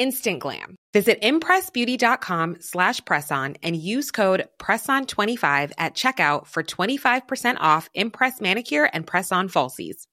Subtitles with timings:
[0.00, 0.76] Instant glam.
[0.94, 8.88] Visit impressbeauty.com slash presson and use code PRESSON25 at checkout for 25% off Impress Manicure
[8.94, 10.06] and Press-On Falsies.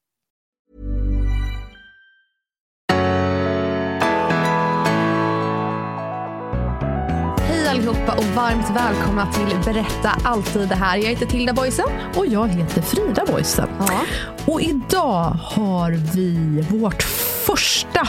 [7.40, 10.98] Hej allihopa och varmt välkomna till Berätta alltid det här.
[10.98, 11.86] Jag heter Tilda Boysen.
[12.16, 13.70] Och jag heter Frida Boysen.
[13.80, 14.06] Ja.
[14.48, 17.04] Och idag har vi vårt
[17.46, 18.08] första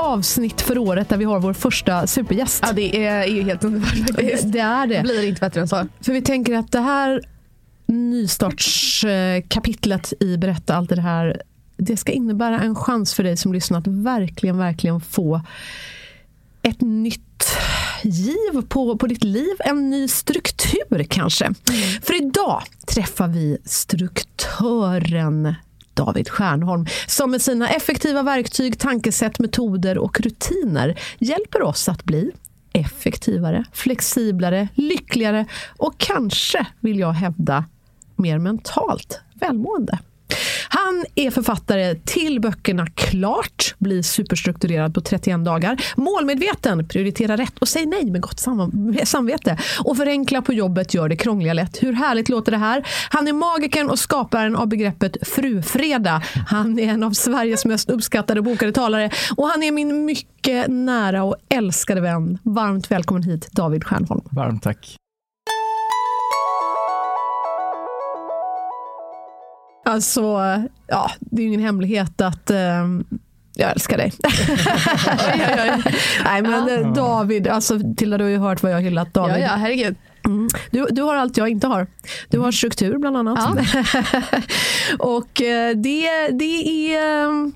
[0.00, 2.64] avsnitt för året där vi har vår första supergäst.
[2.66, 4.52] Ja, det är ju helt underbart faktiskt.
[4.52, 4.96] Det är det.
[4.96, 5.86] Det blir inte bättre än så.
[6.00, 7.22] För vi tänker att det här
[7.86, 11.42] nystartskapitlet i Berätta allt det här
[11.76, 15.40] det ska innebära en chans för dig som lyssnar att verkligen, verkligen få
[16.62, 17.56] ett nytt
[18.02, 21.54] giv på, på ditt liv, en ny struktur kanske.
[22.02, 25.54] För idag träffar vi struktören
[25.94, 32.30] David Stjärnholm som med sina effektiva verktyg, tankesätt, metoder och rutiner hjälper oss att bli
[32.72, 35.46] effektivare, flexiblare, lyckligare
[35.76, 37.64] och kanske, vill jag hävda,
[38.16, 39.98] mer mentalt välmående.
[40.68, 47.68] Han är författare till böckerna Klart, bli superstrukturerad på 31 dagar, Målmedveten, prioritera rätt och
[47.68, 49.58] säg nej med gott sam samvete.
[49.84, 51.82] Och Förenkla på jobbet, gör det krångliga lätt.
[51.82, 52.86] Hur härligt låter det här?
[53.10, 56.20] Han är magikern och skaparen av begreppet Frufredag.
[56.48, 61.24] Han är en av Sveriges mest uppskattade bokade talare och han är min mycket nära
[61.24, 62.38] och älskade vän.
[62.42, 64.22] Varmt välkommen hit, David Stjernholm.
[64.30, 64.96] Varmt tack.
[69.90, 70.22] Alltså,
[70.86, 72.58] ja, det är ju ingen hemlighet att eh,
[73.54, 74.12] jag älskar dig.
[76.24, 79.34] Nej, men eh, David, alltså, Tilda du har ju hört vad jag har hyllat David.
[79.36, 79.96] Ja, ja, herregud.
[80.24, 80.48] Mm.
[80.70, 81.86] Du, du har allt jag inte har.
[82.28, 83.48] Du har struktur bland annat.
[84.98, 87.50] och eh, det, det är...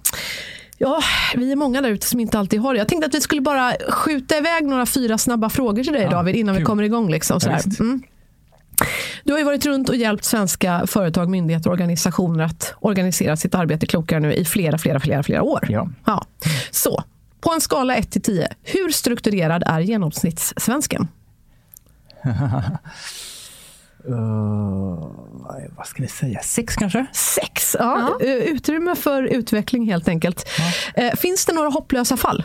[0.78, 1.03] Ja,
[1.37, 2.78] vi är många där ute som inte alltid har det.
[2.78, 6.11] Jag tänkte att vi skulle bara skjuta iväg några fyra snabba frågor till dig Ja,
[6.11, 6.66] David innan vi kul.
[6.66, 7.11] kommer igång.
[7.11, 7.61] Liksom, Ja, sådär.
[7.65, 7.81] visst.
[9.25, 13.55] Du har ju varit runt och hjälpt svenska företag, myndigheter och organisationer att organisera sitt
[13.55, 15.67] arbete klokare nu i flera, flera, flera, flera år.
[15.69, 15.89] Ja.
[16.07, 16.25] Ja.
[16.71, 17.03] Så,
[17.41, 21.09] på en skala 1 till 10, hur strukturerad är genomsnittssvensken?
[24.09, 24.17] Uh,
[25.77, 26.41] vad ska vi säga?
[26.43, 27.07] Sex kanske?
[27.13, 28.19] Sex, ja.
[28.21, 30.49] Eh, Utrymme för utveckling helt enkelt.
[30.95, 32.45] Eh, Finns det några hopplösa fall?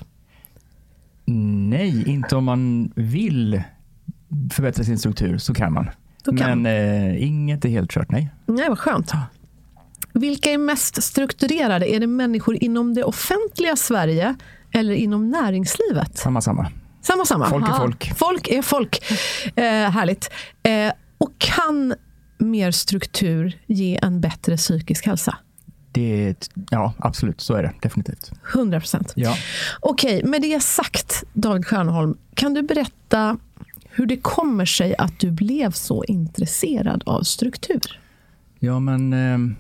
[1.70, 3.62] Nej, inte om man vill
[4.52, 5.90] förbättra sin struktur så kan man.
[6.24, 6.62] Då kan.
[6.62, 6.66] Men
[7.10, 8.30] eh, inget är helt kört, nej.
[8.46, 9.12] Nej, vad skönt.
[10.14, 11.96] Vilka är mest strukturerade?
[11.96, 14.36] Är det människor inom det offentliga Sverige
[14.72, 16.18] eller inom näringslivet?
[16.18, 16.72] Samma, samma.
[17.02, 17.50] Samma, samma.
[17.50, 18.18] Folk är folk.
[18.18, 19.12] Folk är folk.
[19.56, 20.30] Eh, härligt.
[20.64, 21.94] Eh, och kan
[22.38, 25.38] mer struktur ge en bättre psykisk hälsa?
[25.92, 26.36] Det
[26.70, 28.32] ja, absolut, så är det definitivt.
[28.54, 29.14] 100 procent.
[29.16, 29.36] Ja.
[29.80, 33.38] Okej, med det sagt, David Stjärnholm, kan du berätta
[34.00, 38.00] hur det kommer sig att du blev så intresserad av struktur?
[38.60, 39.56] Ja, men ehm,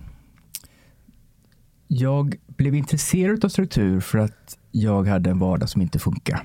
[1.87, 6.43] jag blev intresserad av struktur för att jag hade en vardag som inte funkar.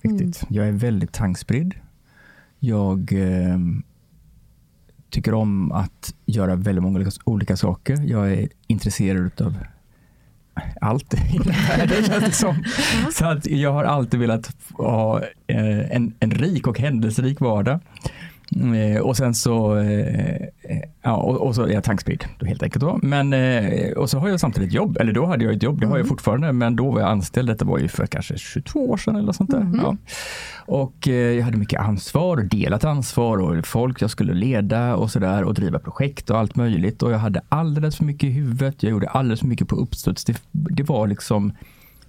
[0.00, 0.44] Riktigt.
[0.48, 1.74] Jag är väldigt tankspridd.
[2.58, 3.82] Jag ehm,
[5.10, 8.02] tycker om att göra väldigt många olika saker.
[8.06, 9.56] Jag är intresserad av
[10.80, 12.64] allt i världen känns det som.
[13.12, 17.80] Så att jag har alltid velat ha eh, en, en rik och händelserik vardag.
[18.56, 22.84] Eh, och sen så, eh, eh, ja, och, så är jag tankspridd då helt enkelt.
[22.84, 22.98] Då.
[23.02, 23.34] Men,
[23.96, 26.08] och så har jag samtidigt jobb, eller då hade jag ett jobb, det har jag
[26.08, 29.32] fortfarande, men då var jag anställd, detta var ju för kanske 22 år sedan eller
[29.32, 29.70] sånt där.
[29.82, 29.96] Ja.
[30.66, 35.44] Och jag hade mycket ansvar, och delat ansvar och folk jag skulle leda och sådär
[35.44, 37.02] och driva projekt och allt möjligt.
[37.02, 40.24] Och jag hade alldeles för mycket i huvudet, jag gjorde alldeles för mycket på uppstuds.
[40.24, 41.52] Det, det var liksom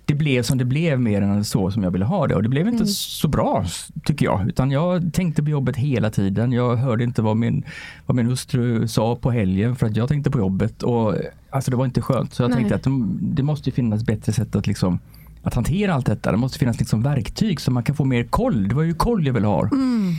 [0.05, 2.35] det blev som det blev mer än så som jag ville ha det.
[2.35, 2.87] Och det blev inte Mm.
[2.87, 3.65] så bra
[4.05, 4.47] tycker jag.
[4.47, 6.51] Utan jag tänkte på jobbet hela tiden.
[6.51, 7.63] Jag hörde inte vad min,
[8.05, 10.83] vad min hustru sa på helgen för att jag tänkte på jobbet.
[10.83, 11.15] Och,
[11.49, 12.33] alltså det var inte skönt.
[12.33, 12.57] Så jag Nej.
[12.57, 12.89] tänkte att det,
[13.35, 14.99] det måste finnas bättre sätt att liksom
[15.43, 16.31] att hantera allt detta.
[16.31, 18.67] Det måste finnas liksom verktyg så man kan få mer koll.
[18.67, 19.61] Det var ju koll jag ville ha.
[19.71, 20.13] Mm.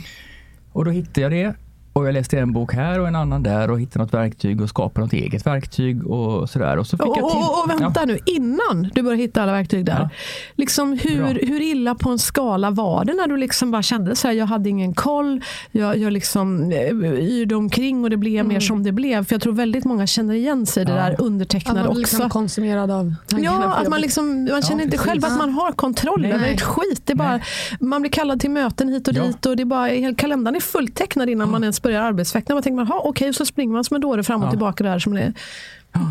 [0.71, 1.55] Och då hittade jag det.
[1.99, 4.69] Och jag läste en bok här och en annan där och hittade något verktyg och
[4.69, 6.77] skapade något eget verktyg och sådär.
[6.77, 7.39] Och så fick Och, jag till.
[7.39, 9.99] och, och vänta nu, innan du började hitta alla verktyg där.
[9.99, 10.09] Ja.
[10.55, 11.27] Liksom hur, Bra.
[11.27, 14.45] hur illa på en skala var det när du liksom bara kände så här, jag
[14.45, 16.89] hade ingen koll, jag, jag liksom eh,
[17.19, 19.25] yrde omkring och det blev mer som det blev.
[19.25, 20.97] För jag tror väldigt många känner igen sig i det Ja.
[20.97, 21.99] där Att undertecknade man också.
[21.99, 26.25] liksom konsumerad av Ja, att man, liksom, man känner inte själv att man har kontroll
[26.25, 27.01] över ett skit.
[27.05, 27.39] Det är bara,
[27.79, 29.23] man blir kallad till möten hit och Ja.
[29.23, 32.55] dit och det är bara, hela kalendern är fulltecknad innan man ens börjar arbetsveckan.
[32.55, 34.51] Man tänker man, "Ha, okej, så springer man som en dåre fram och Ja.
[34.51, 34.99] tillbaka där.
[34.99, 35.33] Som det.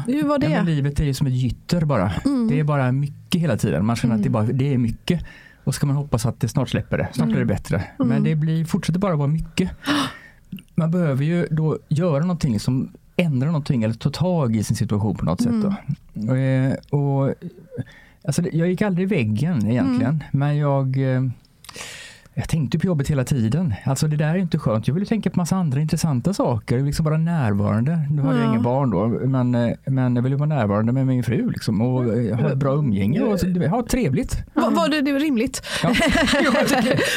[0.06, 0.46] Hur var det?
[0.50, 2.12] Ja, livet är ju som ett gytter bara.
[2.24, 2.48] Mm.
[2.48, 3.86] Det är bara mycket hela tiden.
[3.86, 5.24] Man känner att det, bara, det är mycket.
[5.64, 7.08] Och ska man hoppas att det snart släpper det.
[7.12, 7.38] Snart Mm.
[7.38, 7.84] det bättre.
[7.98, 9.70] Men det blir, fortsätter bara vara mycket.
[10.74, 15.16] Man behöver ju då göra någonting som ändrar någonting eller ta tag i sin situation
[15.16, 15.52] på något sätt.
[15.62, 15.74] Då.
[16.20, 16.70] Mm.
[16.70, 17.34] Eh, och,
[18.24, 20.10] alltså, jag gick aldrig i väggen egentligen.
[20.14, 20.24] Mm.
[20.32, 21.22] Men jag eh,
[22.36, 23.75] jag tänkte på jobbet hela tiden.
[23.84, 24.88] Alltså det där är inte skönt.
[24.88, 26.75] Jag ville tänka på massa andra intressanta saker.
[26.75, 27.98] Jag ville liksom vara närvarande.
[28.10, 28.50] Nu hade jag Ja.
[28.52, 32.14] inga barn då, men, eh, men jag ville vara närvarande med min fru liksom, och
[32.19, 33.38] eh, ha ett bra umgänge och
[33.70, 34.36] ha trevligt.
[34.54, 35.62] Var, var det, det var rimligt?
[35.82, 35.88] Ja.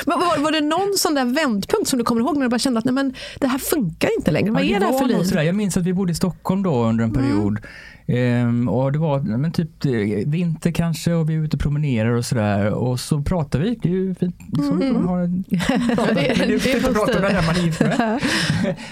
[0.05, 2.79] var, var, det någon sån där vändpunkt som du kommer ihåg när du bara kände
[2.79, 4.51] att nej, men, det här funkar inte längre?
[4.51, 5.23] Vad Ja, är det här för liv?
[5.23, 5.41] sådär.
[5.43, 7.59] Jag minns att vi bodde i Stockholm då under en period.
[8.09, 9.91] Ehm, och det var men typ eh,
[10.29, 12.71] vinter kanske och vi är ute och promenerar och sådär.
[12.71, 13.75] Och så pratar vi.
[13.81, 14.35] Det är ju fint.
[14.57, 14.93] Mm.
[14.93, 15.43] man har en,
[15.95, 18.19] pratar, Det- men det är fint att prata med den man är gift med.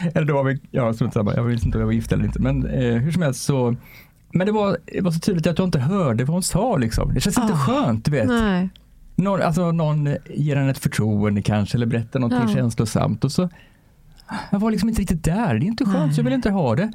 [0.14, 1.34] eller då var vi, ja, strunt samma.
[1.36, 2.40] jag minns inte om jag var gift eller inte.
[2.42, 3.76] Men eh, hur som helst så
[4.32, 6.78] men det var, det var så tydligt att jag inte hörde vad hon sa.
[6.78, 7.14] Liksom.
[7.14, 7.58] Det känns inte Ah.
[7.58, 8.28] skönt, du vet.
[8.28, 8.70] Nej.
[9.16, 12.56] Någon, alltså, någon ger en ett förtroende kanske eller berättar någonting Ja.
[12.56, 13.24] känslosamt.
[13.24, 13.50] Och så,
[14.50, 15.54] jag var liksom inte riktigt där.
[15.54, 16.92] Det är inte skönt, så jag vill inte ha det.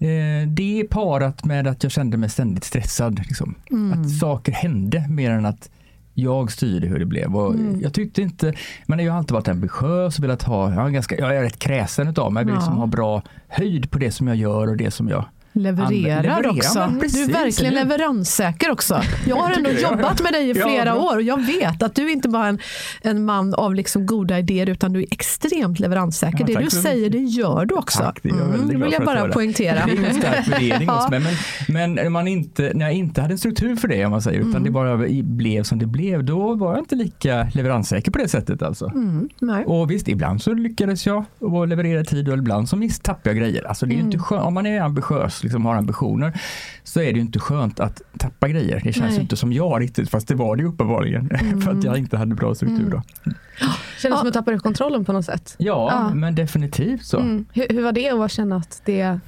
[0.00, 3.18] Eh, det är parat med att jag kände mig ständigt stressad.
[3.18, 3.54] Liksom.
[3.94, 5.70] Att saker hände mer än att
[6.14, 7.36] jag styrde hur det blev.
[7.36, 8.54] Och Jag tyckte inte,
[8.86, 11.58] men jag har alltid varit ambitiös och velat ha, jag är, ganska, jag är rätt
[11.58, 12.40] kräsen utav mig.
[12.40, 12.78] Jag vill liksom Ja.
[12.80, 16.92] ha bra höjd på det som jag gör och det som jag Levererar Levererar, också.
[17.00, 19.02] du är verkligen leveranssäker också.
[19.26, 22.12] Jag har ändå jobbat med dig i flera år och jag vet att du är
[22.12, 22.58] inte bara en,
[23.02, 26.38] en man av liksom goda idéer utan du är extremt leveranssäker.
[26.40, 27.98] Ja, det du säger det gör du också.
[28.02, 29.86] Tack, det är väldigt det vill jag bara poängtera.
[29.86, 31.18] Det är ingen stark värdering hos Ja.
[31.18, 31.36] mig.
[31.68, 34.38] Men, men man inte, när jag inte hade en struktur för det, om man säger,
[34.38, 34.50] Mm.
[34.50, 38.18] utan det bara i- blev som det blev, då var jag inte lika leveranssäker på
[38.18, 38.62] det sättet.
[38.62, 38.86] Alltså.
[38.86, 39.28] Mm.
[39.66, 43.36] Och visst, ibland så lyckades jag och leverera tid och ibland så miss- tappade jag
[43.36, 43.64] grejer.
[43.68, 44.06] Alltså, det är Mm.
[44.06, 46.40] inte skönt, om man är ambitiös, liksom har ambitioner,
[46.84, 48.80] så är det ju inte skönt att tappa grejer.
[48.84, 49.14] Det känns Nej.
[49.14, 51.28] ju inte som jag riktigt, fast det var det ju uppenbarligen.
[51.64, 53.02] för att jag inte hade bra struktur då.
[53.22, 55.54] Kändes som att du tappade kontrollen på något sätt.
[55.58, 56.14] Ja, Ja.
[56.14, 57.18] men definitivt så.
[57.18, 57.46] Mm.
[57.52, 59.18] Hur, hur var det att känna att det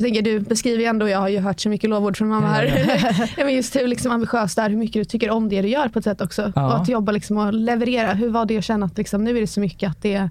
[0.00, 2.46] jag tänker, du beskriver ju ändå, jag har ju hört så mycket lovord från mamma
[2.48, 2.64] här.
[3.38, 5.68] ja, men just hur liksom ambitiös du är, hur mycket du tycker om det du
[5.68, 6.52] gör på ett sätt också.
[6.56, 6.66] Ja.
[6.66, 8.12] Och att jobba liksom och leverera.
[8.12, 10.30] Hur var det att känna att liksom, nu är det så mycket att det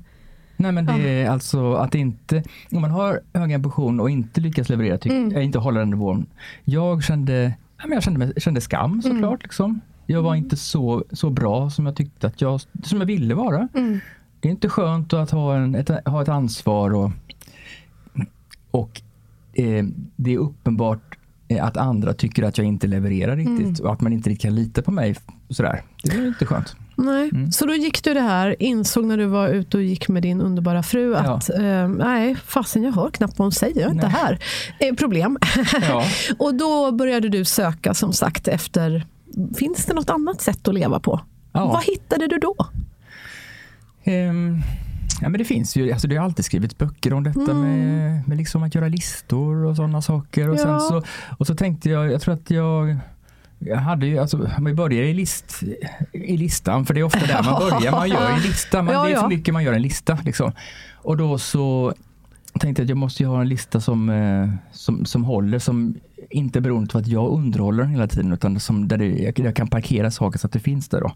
[0.62, 4.70] Nej men det är alltså att inte, om man har hög ambition och inte lyckas
[4.70, 5.42] leverera, tyck, Mm.
[5.42, 6.26] inte hålla den nivån.
[6.64, 9.24] Jag kände, ja, men jag kände, kände skam såklart.
[9.24, 9.40] Mm.
[9.44, 9.82] Liksom.
[10.06, 13.68] Jag var inte så, så bra som jag tyckte att jag, som jag ville vara.
[13.74, 14.00] Mm.
[14.40, 17.12] Det är inte skönt att ha, en, ett, ha ett ansvar och,
[18.72, 19.02] och
[19.54, 19.86] eh,
[20.16, 21.18] det är uppenbart
[21.48, 23.76] eh, att andra tycker att jag inte levererar riktigt Mm.
[23.84, 25.16] och att man inte riktigt kan lita på mig.
[25.50, 25.82] Sådär.
[26.04, 26.76] Det är inte skönt.
[27.00, 27.30] Nej.
[27.34, 27.52] Mm.
[27.52, 30.42] Så då gick du det här, insåg när du var ute och gick med din
[30.42, 31.20] underbara fru Ja.
[31.20, 34.16] att eh, nej, fasen jag hör knappt vad hon säger, jag är inte Nej.
[34.16, 34.40] här.
[34.80, 35.38] Eh, problem.
[35.90, 36.04] Ja.
[36.40, 39.06] och då började du söka som sagt efter,
[39.56, 41.22] finns det något annat sätt att leva på?
[41.52, 41.66] Ja.
[41.66, 42.56] Vad hittade du då?
[44.04, 44.62] Ehm,
[45.22, 48.38] ja, men det finns ju, alltså det har alltid skrivits böcker om detta med, med
[48.38, 50.50] liksom att göra listor och sådana saker.
[50.50, 51.04] Och, så,
[51.38, 52.98] och så tänkte jag, jag tror att jag
[53.60, 55.64] jag hade ju, alltså, om vi börjar i, list,
[56.12, 57.92] i listan, för det är ofta där man börjar.
[57.92, 60.20] Man gör en lista, man, Ja, det är för mycket man gör en lista.
[60.26, 60.52] Liksom.
[60.96, 61.94] Och då så
[62.60, 65.96] tänkte jag att jag måste ju ha en lista som, eh, som, som håller, som
[66.30, 69.56] inte beroende på att jag underhåller den hela tiden, utan som, där det, jag, jag
[69.56, 71.02] kan parkera saker så att det finns där.
[71.02, 71.12] Då.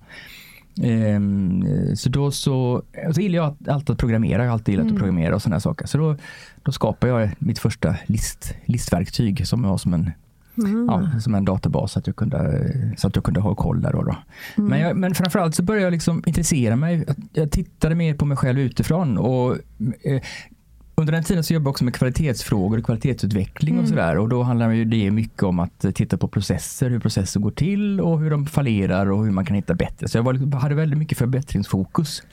[0.82, 2.84] Ehm, så då så,
[3.14, 5.86] så gillar jag alltid att programmera, jag har alltid gillat att programmera och sådana saker.
[5.86, 6.16] Så då,
[6.64, 10.12] då skapar jag mitt första list, listverktyg som var som en,
[10.88, 13.92] ja, som en databas så att jag kunde, så att jag kunde ha koll där.
[13.94, 14.16] Då, då.
[14.56, 17.06] Men, jag, men framförallt så började jag liksom intressera mig.
[17.34, 19.58] Jag tittade mer på mig själv utifrån och
[20.04, 20.22] eh,
[20.96, 24.18] under den tiden så jobbade jag också med kvalitetsfrågor och kvalitetsutveckling och sådär.
[24.18, 28.02] Och då handlar ju det mycket om att titta på processer, hur processer går till
[28.02, 30.08] och hur de fallerar och hur man kan hitta bättre.
[30.08, 32.24] Så jag var, hade väldigt mycket förbättringsfokus.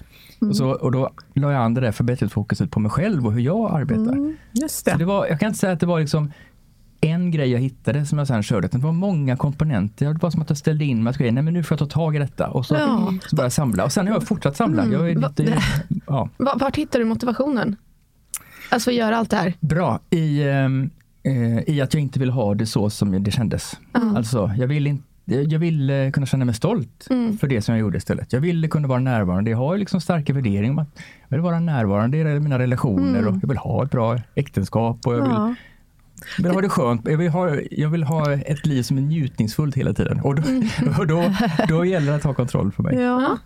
[0.41, 3.41] Och, så, och då la jag an det där förbättringsfokuset på mig själv och hur
[3.41, 4.35] jag arbetar.
[4.53, 4.97] Just Så det.
[4.97, 6.33] det var, jag kan inte säga att det var liksom
[7.00, 8.69] en grej jag hittade som jag sen körde.
[8.69, 10.07] Det var många komponenter.
[10.14, 12.16] Det var som att jag ställde in mig nej men nu får jag ta tag
[12.16, 12.49] i detta.
[12.49, 13.12] Och så, Ja.
[13.26, 13.85] så började jag samla.
[13.85, 14.87] Och sen har jag fortsatt samla.
[14.87, 15.62] Jag är Va- lite,
[16.07, 16.28] ja.
[16.37, 17.76] Va- Vart hittar du motivationen?
[18.71, 19.54] Alltså att göra allt det här?
[19.61, 20.90] Bra i, ehm,
[21.23, 23.76] eh, i att jag inte vill ha det så som det kändes.
[23.92, 27.07] Alltså, jag vill, inte, jag vill eh, kunna känna mig stolt
[27.40, 28.33] för det som jag gjorde istället.
[28.33, 29.50] Jag ville kunna vara närvarande.
[29.50, 30.88] Jag har ju liksom starka värderingar om att
[31.28, 35.14] jag vill vara närvarande i mina relationer och jag vill ha ett bra äktenskap och
[35.14, 35.54] jag vill, Ja.
[36.37, 37.09] Jag vill ha det skönt.
[37.09, 40.21] Jag vill ha, jag vill ha ett liv som är njutningsfullt hela tiden.
[40.21, 40.43] Och då,
[40.99, 41.35] och då,
[41.69, 42.97] då gäller det att ha kontroll på mig.
[42.97, 43.39] Ja.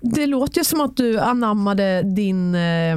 [0.00, 2.96] Det låter ju som att du anammade din, eh,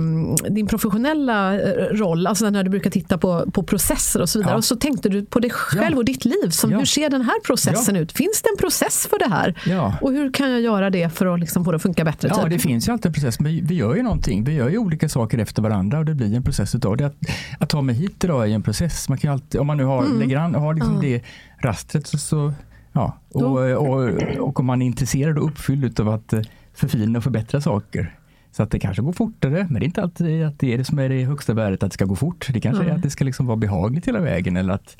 [0.50, 4.53] din professionella eh, roll, alltså när du brukar titta på, på processer och så vidare.
[4.53, 4.58] Ja.
[4.58, 5.98] Och så tänkte du på dig själv Ja.
[5.98, 6.50] och ditt liv.
[6.50, 6.77] Som, Ja.
[6.77, 8.12] Hur ser den här processen ut?
[8.12, 9.56] Finns det en process för det här?
[10.01, 12.27] Och hur kan jag göra det för att liksom få det att funka bättre?
[12.32, 12.50] Ja, typ?
[12.50, 13.39] det finns ju alltid en process.
[13.39, 14.44] Men vi gör ju någonting.
[14.44, 17.06] Vi gör ju olika saker efter varandra och det blir en process utav det.
[17.06, 17.15] Att,
[17.60, 19.10] att ta mig hit idag är ju en process.
[19.10, 21.22] Man kan alltid, om man nu har, lägger an, har liksom det
[21.63, 22.53] rastret så, så
[22.94, 23.18] ja.
[23.34, 26.42] Och, och, och om man är intresserad och uppfylld av att eh,
[26.74, 28.20] förfina och förbättra saker.
[28.51, 30.86] Så att det kanske går fortare, men det är inte alltid att det är det
[30.86, 32.48] som är det högsta värdet, att det ska gå fort.
[32.53, 34.98] Det kanske är att det ska liksom vara behagligt hela vägen eller att,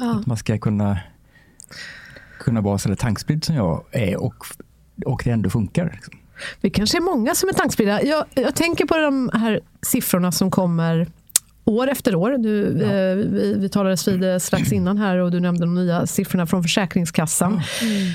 [0.00, 0.98] att man ska kunna,
[2.38, 4.34] kunna vara så där tankspridd som jag är och,
[5.04, 5.90] och det ändå funkar.
[5.94, 6.14] Liksom.
[6.60, 8.02] Vi kanske är många som är tankspridda.
[8.02, 11.06] Jag, jag tänker på de här siffrorna som kommer
[11.66, 12.30] år efter år.
[12.38, 16.06] Du, eh, vi, vi talades vid det strax innan här och du nämnde de nya
[16.06, 17.60] siffrorna från Försäkringskassan.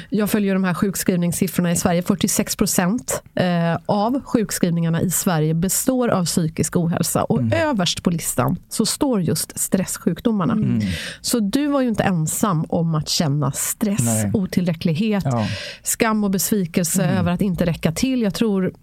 [0.09, 2.01] Jag följer de här sjukskrivningssiffrorna i Sverige.
[2.01, 8.57] 46 procent eh, av sjukskrivningarna i Sverige består av psykisk ohälsa och överst på listan
[8.69, 10.81] så står just stresssjukdomarna.
[11.21, 14.31] Så du var ju inte ensam om att känna stress, Nej.
[14.33, 15.47] otillräcklighet, Ja.
[15.83, 18.21] skam och besvikelse över att inte räcka till.
[18.21, 18.73] Jag tror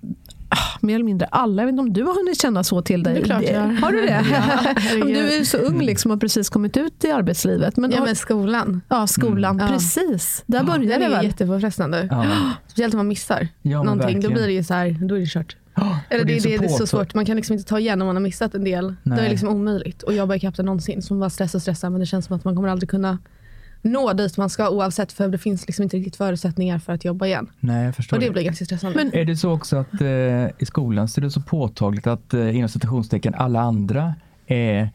[0.80, 3.14] mer eller mindre alla, jag vet inte om du har hunnit känna så till dig?
[3.14, 3.68] Det är klart jag har.
[3.72, 5.02] Har du det?
[5.02, 7.76] Om du är så ung liksom och har precis kommit ut i arbetslivet.
[7.76, 8.80] Men, Ja har- men skolan.
[8.88, 9.66] ja, skolan, Mm.
[9.66, 9.72] Ja.
[9.72, 10.42] precis.
[10.46, 11.24] Där Det börjar det är väl?
[11.24, 12.08] jättepåfrestande.
[12.10, 12.26] Ja.
[12.68, 14.20] Speciellt om man missar Ja, någonting.
[14.20, 15.56] Då blir det ju så här, då är det kört.
[16.08, 18.06] Eller och det, det, det är så svårt, man kan liksom inte ta igen om
[18.06, 18.94] man har missat en del.
[19.02, 19.30] Det är Nej.
[19.30, 21.02] liksom omöjligt att jobba ikapp det någonsin.
[21.02, 23.18] Som bara stressa och stressa men det känns som att man kommer aldrig kunna
[23.82, 27.26] nå dit man ska oavsett för det finns liksom inte riktigt förutsättningar för att jobba
[27.26, 27.50] igen.
[27.60, 28.32] Nej, jag förstår Och det det.
[28.32, 28.96] blir ganska stressande.
[29.04, 30.08] Men- Är det så också att eh,
[30.58, 34.14] i skolan så är det så påtagligt att eh, inom citationstecken alla andra
[34.46, 34.90] är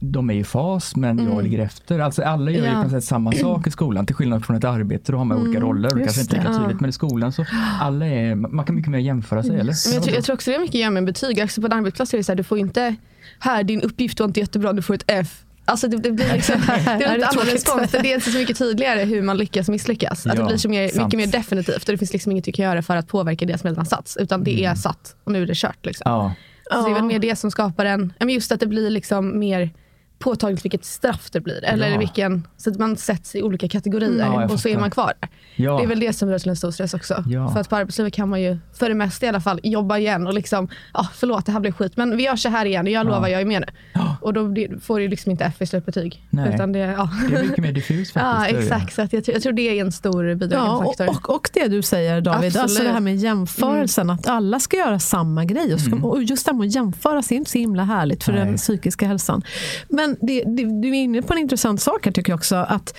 [0.00, 1.98] de är i fas men jag ligger efter.
[1.98, 2.82] Alltså alla gör ju Mm.
[2.82, 2.90] Ja.
[2.90, 5.12] sätt samma sak i skolan till skillnad från ett arbete.
[5.12, 6.48] Då har man olika roller och just kanske inte lika.
[6.52, 6.58] Ja.
[6.58, 6.80] tydligt.
[6.80, 7.44] Men i skolan så
[7.80, 9.74] alla är, man kan mycket mer jämföra sig eller?
[9.88, 11.40] Men jag, tror, jag tror också det är mycket att göra med betyg.
[11.40, 12.94] Alltså på en arbetsplats är det så här, du får inte,
[13.38, 15.42] här din uppgift var inte jättebra, du får ett F.
[15.68, 17.90] Alltså det, det blir liksom, det det är inte annan respons.
[17.90, 20.26] Det är inte så mycket tydligare hur man lyckas och misslyckas.
[20.26, 21.04] Att det Ja, blir så mer, sant.
[21.04, 23.58] mycket mer definitivt och det finns liksom inget du kan göra för att påverka det
[23.58, 24.16] som redan satts.
[24.16, 25.86] Utan det är satt och nu är det kört.
[25.86, 26.02] Liksom.
[26.10, 26.32] Ja,
[26.72, 29.70] Så det är väl mer det som skapar en, just att det blir liksom mer
[30.18, 31.64] påtagligt vilket straff det blir.
[31.64, 31.98] Eller Ja.
[31.98, 35.12] vilken, så att man sätts i olika kategorier Ja, och så är man kvar
[35.56, 35.76] ja.
[35.76, 37.24] Det är väl det som rör till en stor stress också.
[37.26, 37.48] Ja.
[37.52, 40.26] För att på arbetslivet kan man ju, för det mesta i alla fall, jobba igen
[40.26, 43.06] och liksom, ja förlåt det här blev skit men vi gör så här igen, jag
[43.06, 43.66] lovar jag är med nu.
[43.92, 44.16] Ja.
[44.20, 46.22] Och då blir, får du liksom inte F i slutbetyg.
[46.30, 46.54] Nej.
[46.54, 47.10] Utan det, ja.
[47.30, 48.52] det är mycket mer diffust ja faktiskt.
[48.52, 48.74] det det.
[48.74, 51.08] exakt, så att jag, tror- jag tror det är en stor bidragande Ja, faktor.
[51.08, 52.62] och, och, och det du säger David, Absolut.
[52.62, 55.74] alltså det här med jämförelsen, att alla ska göra samma grej.
[55.74, 58.24] Och, ska, och just det här med att jämföra sig är inte så himla härligt
[58.24, 58.44] för Nej.
[58.44, 59.42] den psykiska hälsan.
[59.88, 62.54] Men det, det, du är inne på en intressant sak här tycker jag också.
[62.56, 62.96] att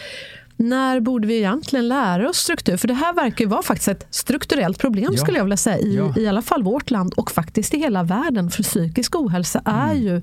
[0.60, 2.78] när borde vi egentligen lära oss struktur?
[2.78, 5.18] För det här verkar ju vara faktiskt ett strukturellt problem Ja.
[5.18, 6.14] skulle jag vilja säga i, Ja.
[6.18, 8.50] i alla fall vårt land och faktiskt i hela världen.
[8.52, 10.04] För psykisk ohälsa är Mm.
[10.04, 10.22] ju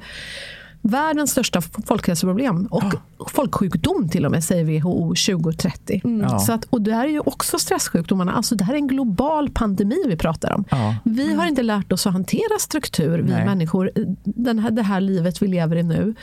[0.84, 2.84] världens största folkhälsoproblem och
[3.30, 6.00] folksjukdom till och med säger WHO 2030.
[6.22, 6.38] Ja.
[6.38, 8.32] Så att, och det här är ju också stresssjukdomarna.
[8.32, 10.64] Alltså det här är en global pandemi vi pratar om.
[10.70, 10.96] Ja.
[11.04, 13.44] Vi har inte lärt oss att hantera struktur, vi Nej.
[13.44, 13.90] människor,
[14.24, 16.14] den här, det här livet vi lever i nu.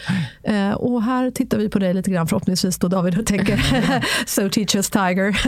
[0.43, 3.61] Eh, och här tittar vi på dig lite grann förhoppningsvis då David och tänker
[4.25, 5.41] So teach us tiger.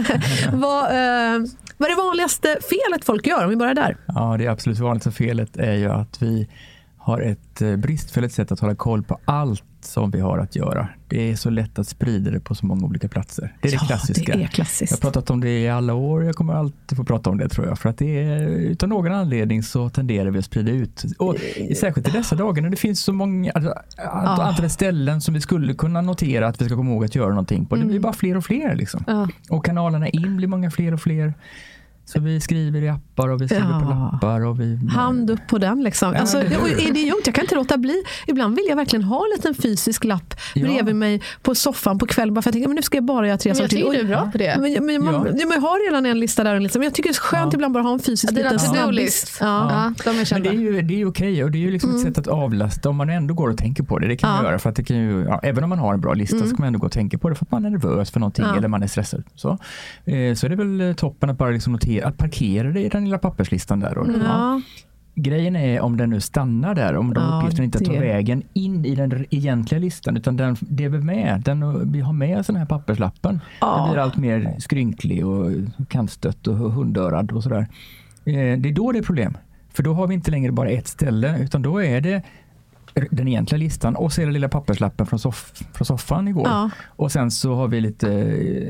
[0.57, 1.39] vad, eh,
[1.77, 3.97] vad är det vanligaste felet folk gör om vi börjar där?
[4.07, 6.47] Ja, det absolut vanligaste felet är ju att vi
[7.03, 10.87] har ett eh, bristfälligt sätt att hålla koll på allt som vi har att göra.
[11.07, 13.53] Det är så lätt att sprida det på så många olika platser.
[13.61, 14.31] Det är det klassiska.
[14.33, 14.91] det är Jag klassiskt.
[14.91, 17.49] har pratat om det i alla år och jag kommer alltid få prata om det
[17.49, 17.79] tror jag.
[17.79, 21.03] För att det är, utan någon anledning så tenderar vi att sprida ut.
[21.19, 21.35] Och
[21.77, 25.41] särskilt i dessa dagar när det finns så många alltså, ant- antal ställen som vi
[25.41, 27.75] skulle kunna notera att vi ska komma ihåg att göra någonting på.
[27.75, 28.75] Det blir bara fler och fler.
[28.75, 29.03] Liksom.
[29.07, 29.27] Ja.
[29.49, 31.33] Och kanalerna in blir många fler och fler.
[32.05, 33.79] Så vi skriver i appar och vi skriver Ja.
[33.79, 34.45] på lappar.
[34.45, 35.83] Och vi, Hand upp på den.
[35.83, 36.13] Liksom.
[36.13, 38.03] Ja, Alltså, det- och idiot, jag kan inte låta bli.
[38.27, 40.65] Ibland vill jag verkligen ha en liten fysisk lapp Ja.
[40.67, 42.33] bredvid mig på soffan på kvällen.
[42.33, 43.77] Bara för att jag tänker, men nu ska jag bara göra tre jag saker till.
[43.77, 44.57] tycker du är bra på det.
[44.59, 45.45] Men, men, man, Ja.
[45.53, 46.59] jag har redan en lista där.
[46.59, 47.57] lista, Men jag tycker det är skönt Ja.
[47.57, 49.37] ibland bara ha en fysisk liten snabbis.
[49.41, 49.45] Ja.
[49.45, 51.95] Ja, de är Men det är ju, det är okej och det är ju liksom
[51.95, 54.07] ett sätt att avlasta om man ändå går och tänker på det.
[54.07, 54.49] Det kan man Mm.
[54.49, 56.43] Göra för att det kan ju, ja, även om man har en bra lista så
[56.45, 58.45] kan man ändå gå och tänka på det för att man är nervös för någonting
[58.45, 58.57] Ja.
[58.57, 59.23] eller man är stressad.
[59.35, 59.49] Så,
[60.05, 62.89] eh, så är det väl eh, toppen att bara liksom notera, att parkera det i
[62.89, 63.97] den lilla papperslistan där.
[63.97, 64.13] Och, ja.
[64.23, 64.61] Ja.
[65.15, 67.99] Grejen är om den nu stannar där, om de Ja, uppgifterna inte tar det.
[67.99, 72.43] vägen in i den egentliga listan utan den, det är med, den, vi har med
[72.47, 73.39] den här papperslappen.
[73.61, 73.77] Ja.
[73.83, 75.51] Den blir allt mer skrynklig och
[75.87, 77.67] kantstött och hundörad och sådär.
[78.25, 79.37] Eh, Det är då det är problem.
[79.73, 82.21] För då har vi inte längre bara ett ställe utan då är det
[83.11, 86.47] den egentliga listan och så är det lilla papperslappen från, soff, från soffan igår.
[86.47, 86.69] Ja.
[86.87, 88.07] Och sen så har vi lite,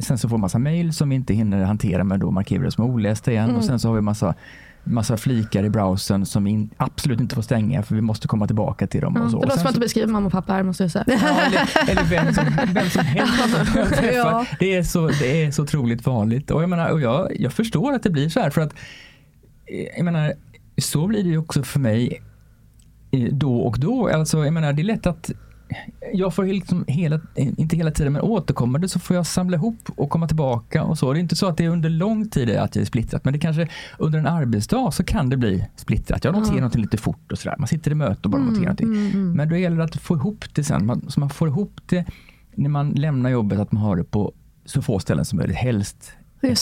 [0.02, 2.66] sen så får vi massa mejl som vi inte hinner hantera men då markerar vi
[2.66, 3.56] det som olästa igen Mm.
[3.56, 4.34] och sen så har vi massa
[4.86, 8.88] massa flikar i browsern som vi absolut inte får stänga för vi måste komma tillbaka
[8.88, 9.14] till dem.
[9.18, 9.40] Ja, och så.
[9.40, 11.06] det låter som att du beskriver mamma och pappa här måste jag säga.
[11.08, 13.34] Ja, eller, eller vem, som, vem som helst.
[14.14, 14.46] Ja.
[14.60, 16.52] Det, är så, det är så otroligt vanligt.
[16.52, 18.74] Och jag, menar, och jag, jag förstår att det blir så här för att
[19.66, 20.34] eh, jag menar,
[20.78, 22.22] så blir det ju också för mig
[23.32, 24.08] då och då.
[24.08, 25.32] Alltså, jag menar, det är lätt att
[26.14, 30.10] jag får liksom hela, inte hela tiden, men återkommande så får jag samla ihop och
[30.10, 31.14] komma tillbaka och så.
[31.14, 33.34] Det är inte så att det är under lång tid att jag är splittrat, men
[33.34, 33.68] det kanske
[34.00, 36.24] under en arbetsdag så kan det bli splittrat.
[36.24, 37.56] Jag noterar något lite fort och sådär.
[37.60, 39.34] Man sitter i möte och bara noterar någonting.
[39.36, 42.06] Men då gäller det att få ihop det sen, man, så man får ihop det
[42.56, 44.34] när man lämnar jobbet, att man har det på
[44.66, 46.12] så få ställen som möjligt, helst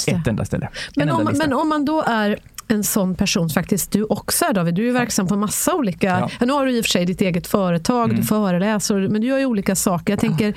[0.08, 0.66] ett enda ställe.
[0.66, 1.48] En Men enda om, lista.
[1.48, 2.40] men om man då är
[2.72, 6.08] en sån person, faktiskt du också är David, du är ju verksam på massa olika,
[6.08, 6.30] Ja.
[6.40, 6.46] ja.
[6.46, 8.22] nu har du i och för sig ditt eget företag, Mm.
[8.22, 10.14] du föreläser, men du gör ju olika saker.
[10.14, 10.54] Jag tänker,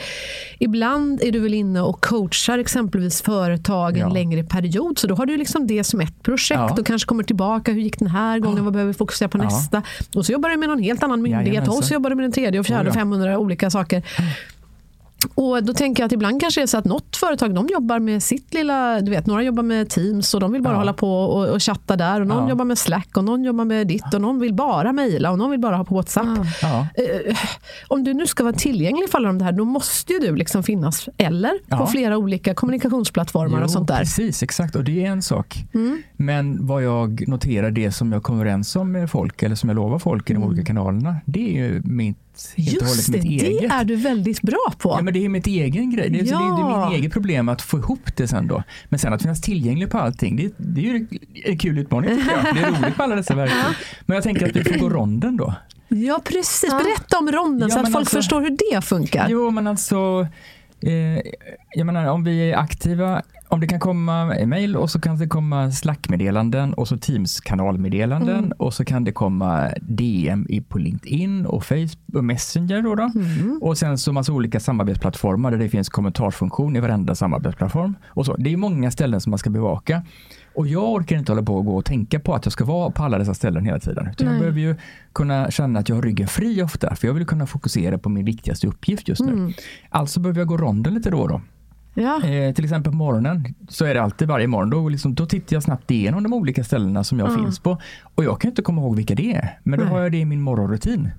[0.59, 4.07] ibland är du väl inne och coachar exempelvis företag Ja.
[4.07, 6.77] en längre period, så då har du liksom det som ett projekt Ja.
[6.81, 9.43] och kanske kommer tillbaka, hur gick den här gången, vad behöver vi fokusera på Ja.
[9.45, 9.83] nästa?
[10.15, 12.33] Och så jobbar du med någon helt annan myndighet och så jobbar du med den
[12.33, 12.89] tredje och fjärde ja.
[12.89, 14.03] och 500 olika saker.
[15.35, 17.99] Och då tänker jag att ibland kanske det är så att något företag de jobbar
[17.99, 20.79] med sitt lilla, du vet några jobbar med Teams och de vill bara Ja.
[20.79, 22.49] hålla på och, och chatta där och någon Ja.
[22.51, 25.51] jobbar med Slack och någon jobbar med ditt och någon vill bara mejla och någon
[25.51, 26.27] vill bara ha på WhatsApp.
[26.63, 26.87] Ja.
[26.95, 27.37] Eh,
[27.89, 30.63] om du nu ska vara tillgänglig för alla de här, då måste ju du liksom
[30.63, 33.95] finnas, eller på flera olika kommunikationsplattformar Jo, och sånt där.
[33.95, 34.05] Mm.
[34.05, 34.77] Precis, exakt.
[34.77, 35.65] Och det är en sak.
[36.17, 39.77] Men vad jag noterar, det som jag kommer överens om med folk, eller som jag
[39.77, 42.19] lovar folk i de olika kanalerna, det är ju mitt,
[42.57, 42.97] helt och hållet.
[42.97, 43.73] Just det, mitt det eget.
[43.73, 44.89] är du väldigt bra på.
[44.91, 46.11] Ja, men det är mitt egen grej.
[46.11, 46.89] Det är, så det, är, det är Ja.
[46.91, 48.63] min eget problem att få ihop det sen då.
[48.89, 51.07] Men sen att finnas tillgänglig på allting, det, det är ju
[51.45, 52.55] en kul utmaning tycker jag.
[52.55, 53.59] Det är roligt med alla dessa verktyg.
[54.07, 55.55] Men jag tänker att vi får gå ronden då.
[55.89, 56.71] Ja, precis.
[56.71, 59.27] Berätta om ronden Ja, så att folk alltså- förstår hur det funkar.
[59.31, 60.27] Jo, men alltså,
[60.83, 60.93] eh,
[61.75, 63.23] jag menar om vi är aktiva,
[63.55, 68.53] om det kan komma e-mail och så kan det komma Slack-meddelanden och så Teams-kanalmeddelanden Mm.
[68.59, 72.95] och så kan det komma DM i, på LinkedIn och Facebook och Messenger då.
[72.95, 73.11] då.
[73.15, 73.59] Mm.
[73.63, 77.95] Och sen så massa olika samarbetsplattformar där det finns kommentarsfunktion i varenda samarbetsplattform.
[78.07, 78.37] Och så.
[78.37, 80.03] Det är många ställen som man ska bevaka.
[80.55, 82.91] Och jag orkar inte hålla på och gå och tänka på att jag ska vara
[82.91, 84.09] på alla dessa ställen hela tiden.
[84.11, 84.77] Utan jag behöver ju
[85.13, 88.25] kunna känna att jag har ryggen fri ofta, för jag vill kunna fokusera på min
[88.25, 89.33] viktigaste uppgift just nu.
[89.33, 89.53] Mm.
[89.91, 91.41] Alltså behöver jag gå ronden lite då och då.
[91.95, 92.23] Ja.
[92.25, 94.71] Eh, till exempel på morgonen så är det alltid varje morgon.
[94.71, 97.37] Då, liksom, då tittar jag snabbt igenom de olika ställena som jag Ja.
[97.37, 97.79] finns på.
[98.15, 99.59] Och jag kan inte komma ihåg vilka det är.
[99.63, 99.95] Men då Nej.
[99.95, 101.11] har jag det i min morgonrutin.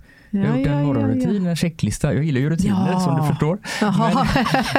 [0.43, 2.13] Jag har Ja, gjort en ja, ja, morgonrutin, en checklista.
[2.13, 2.99] Jag gillar ju rutiner Ja.
[2.99, 3.57] som du förstår.
[3.81, 4.27] Jaha.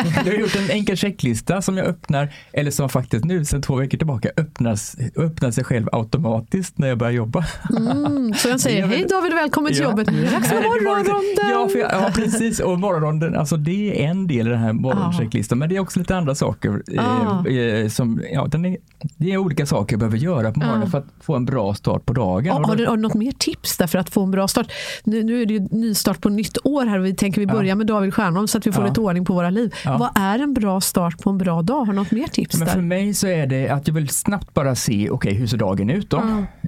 [0.05, 3.63] Men jag har gjort en enkel checklista som jag öppnar, eller som faktiskt nu sedan
[3.63, 7.45] två veckor tillbaka öppnas, öppnar sig själv automatiskt när jag börjar jobba.
[7.79, 9.91] Mm, så jag säger Ja, hej David och välkommen till Ja.
[9.91, 10.11] jobbet.
[10.11, 11.51] Nu är det dags för morgonronden.
[11.51, 12.61] Ja, jag, ja, precis.
[12.61, 15.59] Och morgonronden, alltså det är en del i den här morgonchecklistan.
[15.59, 16.83] Men det är också lite andra saker.
[16.99, 17.47] Ah.
[17.49, 18.77] Eh, eh, som, ja, är,
[19.17, 20.91] det är olika saker jag behöver göra på morgonen Ah.
[20.91, 22.45] för att få en bra start på dagen.
[22.45, 24.49] Ja, då- har, du, har du något mer tips där för att få en bra
[24.49, 24.73] start?
[25.05, 27.75] Nu, nu är det ju nystart på nytt år här och vi tänker vi börjar
[27.75, 28.89] med David Stjernholm så att vi får Ja.
[28.89, 29.75] lite ordning på våra liv.
[29.85, 29.97] Ja.
[29.99, 31.79] Vad är en bra start på en bra dag?
[31.79, 32.83] Har du något mer tips Men för där?
[32.83, 36.11] mig så är det att jag vill snabbt bara se, okej hur ser dagen ut
[36.11, 36.17] då?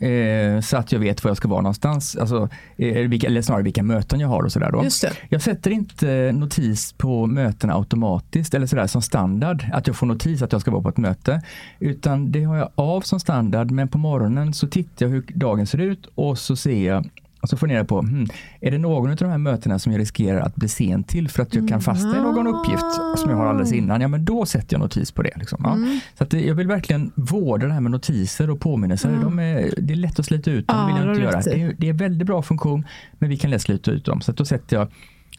[0.06, 3.62] Eh, så att jag vet var jag ska vara någonstans, alltså, eh, vilka, eller snarare
[3.62, 4.84] vilka möten jag har och sådär då.
[5.28, 10.42] Jag sätter inte notis på mötena automatiskt eller sådär som standard, att jag får notis
[10.42, 11.42] att jag ska vara på ett möte.
[11.78, 15.66] Utan det har jag av som standard, men på morgonen så tittar jag hur dagen
[15.66, 17.08] ser ut och så ser jag
[17.40, 18.26] och så funderar jag på, hmm,
[18.60, 21.42] är det någon av de här mötena som jag riskerar att bli sen till för
[21.42, 24.00] att jag kan fastna i någon uppgift som jag har alldeles innan?
[24.00, 25.32] Ja, men då sätter jag notis på det.
[25.36, 25.60] Liksom.
[25.64, 26.00] Ja.
[26.18, 29.18] Så att det, jag vill verkligen vårda det här med notiser och påminnelser.
[29.22, 31.40] De är, det är lätt att slita ut dem, Ja, vill jag inte göra.
[31.40, 32.86] Det är, det är väldigt bra funktion,
[33.18, 34.20] men vi kan lätt slita ut dem.
[34.20, 34.88] Så att då sätter jag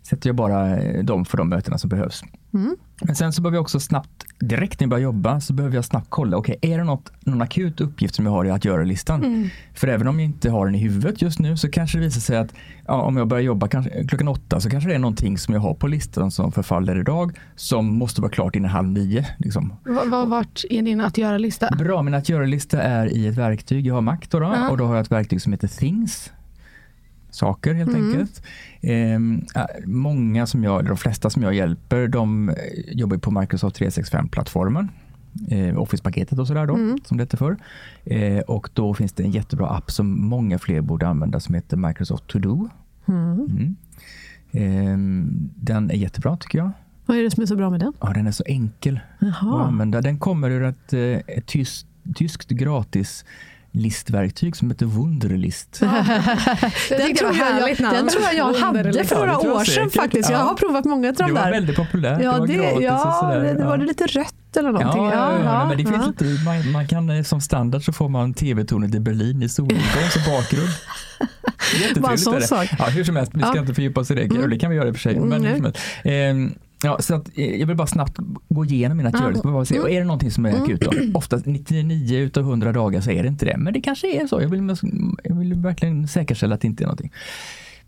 [0.03, 2.23] sätter jag bara eh, dem för de mötena som behövs.
[2.53, 2.75] Mm.
[3.01, 5.85] Men sen så behöver jag också snabbt, direkt när jag börjar jobba, så behöver jag
[5.85, 9.23] snabbt kolla, okej, är det något, någon akut uppgift som jag har i att göra-listan?
[9.23, 9.49] Mm.
[9.73, 12.21] För även om jag inte har den i huvudet just nu så kanske det visar
[12.21, 12.53] sig att
[12.87, 15.61] ja, om jag börjar jobba kanske, klockan åtta så kanske det är någonting som jag
[15.61, 19.25] har på listan som förfaller idag som måste vara klart innan halv nio.
[19.37, 19.73] Liksom.
[19.85, 21.69] V- vart är din att göra-lista?
[21.77, 23.87] Bra, min att göra-lista är i ett verktyg.
[23.87, 24.69] Jag har Mac då, då Ja.
[24.69, 26.31] och då har jag ett verktyg som heter Things.
[27.31, 28.05] Saker helt Mm.
[28.05, 28.41] enkelt.
[28.81, 29.19] Äh,
[29.85, 32.55] många som jag, de flesta som jag hjälper, de eh,
[32.91, 34.89] jobbar på Microsoft 365-plattformen.
[35.49, 36.99] Eh, Office-paketet och sådär då, Mm.
[37.05, 37.57] som det heter förr.
[38.05, 41.77] Eh, och då finns det en jättebra app som många fler borde använda som heter
[41.77, 42.69] Microsoft To Do.
[43.07, 43.31] Mm.
[43.39, 43.75] Mm.
[44.51, 46.71] Ehm, den är jättebra tycker jag.
[47.05, 47.93] Vad är det som är så bra med den?
[48.01, 49.63] Ja, den är så enkel att Jaha.
[49.63, 50.01] använda.
[50.01, 50.99] Den kommer ur ett, eh,
[51.37, 53.25] ett tyst, tyskt gratis
[53.71, 55.79] listverktyg som heter Wunderlist.
[55.81, 57.95] Jag Den tror, jag, namn.
[57.95, 59.93] den tror jag jag hade för några Ja, jag år sedan säkert.
[60.01, 60.29] faktiskt.
[60.29, 60.43] Jag Ja.
[60.43, 61.51] har provat många av de Det var där.
[61.51, 62.21] väldigt populärt.
[62.23, 63.77] Ja, det var det, ja, det, det var Ja.
[63.77, 65.03] det lite rött eller någonting.
[65.03, 66.25] Ja, ja, ja, ja, men det finns ja.
[66.25, 70.09] lite, man, man kan eh, som standard så får man tv-tornet i Berlin i solnedgång
[70.13, 70.69] som bakgrund.
[71.81, 72.47] Jättetrevligt sån är det.
[72.47, 72.67] sak.
[72.79, 73.59] Ja, hur som helst, vi ska Ja.
[73.61, 74.21] inte fördjupa oss i det.
[74.23, 74.49] Mm.
[74.49, 75.15] Det kan vi göra i och för sig.
[75.15, 75.73] Mm, Men hur
[76.83, 78.17] Ehm, Ja, så att, eh, jag vill bara snabbt
[78.49, 79.11] gå igenom mina.
[79.43, 80.63] Bara se, och är det någonting som är Mm.
[80.63, 80.91] akut då?
[81.13, 83.57] Oftast 99 utav 100 dagar så är det inte det.
[83.57, 84.41] Men det kanske är så.
[84.41, 84.75] Jag vill,
[85.23, 87.11] jag vill verkligen säkerställa att det inte är någonting.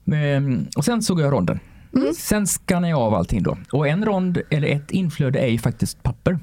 [0.03, 1.59] Men, och sen såg jag ronden.
[1.95, 2.13] Mm.
[2.13, 3.57] Sen skannar jag av allting då.
[3.71, 6.39] Och en rond eller ett inflöde är ju faktiskt papper.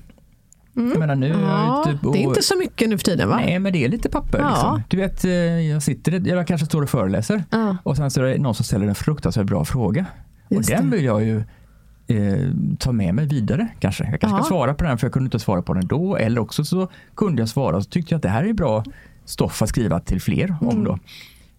[0.74, 1.40] Jag menar nu Mm.
[1.42, 3.36] Ja, ute och, det är inte så mycket nu för tiden va?
[3.36, 4.38] Nej, men det är lite papper.
[4.38, 4.48] Ja.
[4.50, 4.82] Liksom.
[4.88, 5.30] Du vet, eh,
[5.70, 7.76] jag sitter, jag kanske står och föreläser Ja.
[7.82, 10.06] och sen så är det någon som ställer en fruktansvärt bra fråga.
[10.50, 11.42] Just och den vill jag ju
[12.08, 14.04] eh, ta med mig vidare kanske.
[14.10, 14.42] Jag kanske Ja.
[14.44, 16.16] ska svara på den för jag kunde inte svara på den då.
[16.16, 18.84] Eller också så kunde jag svara och så tyckte jag att det här är bra
[19.24, 20.84] stoff att skriva till fler om Mm.
[20.84, 20.98] då.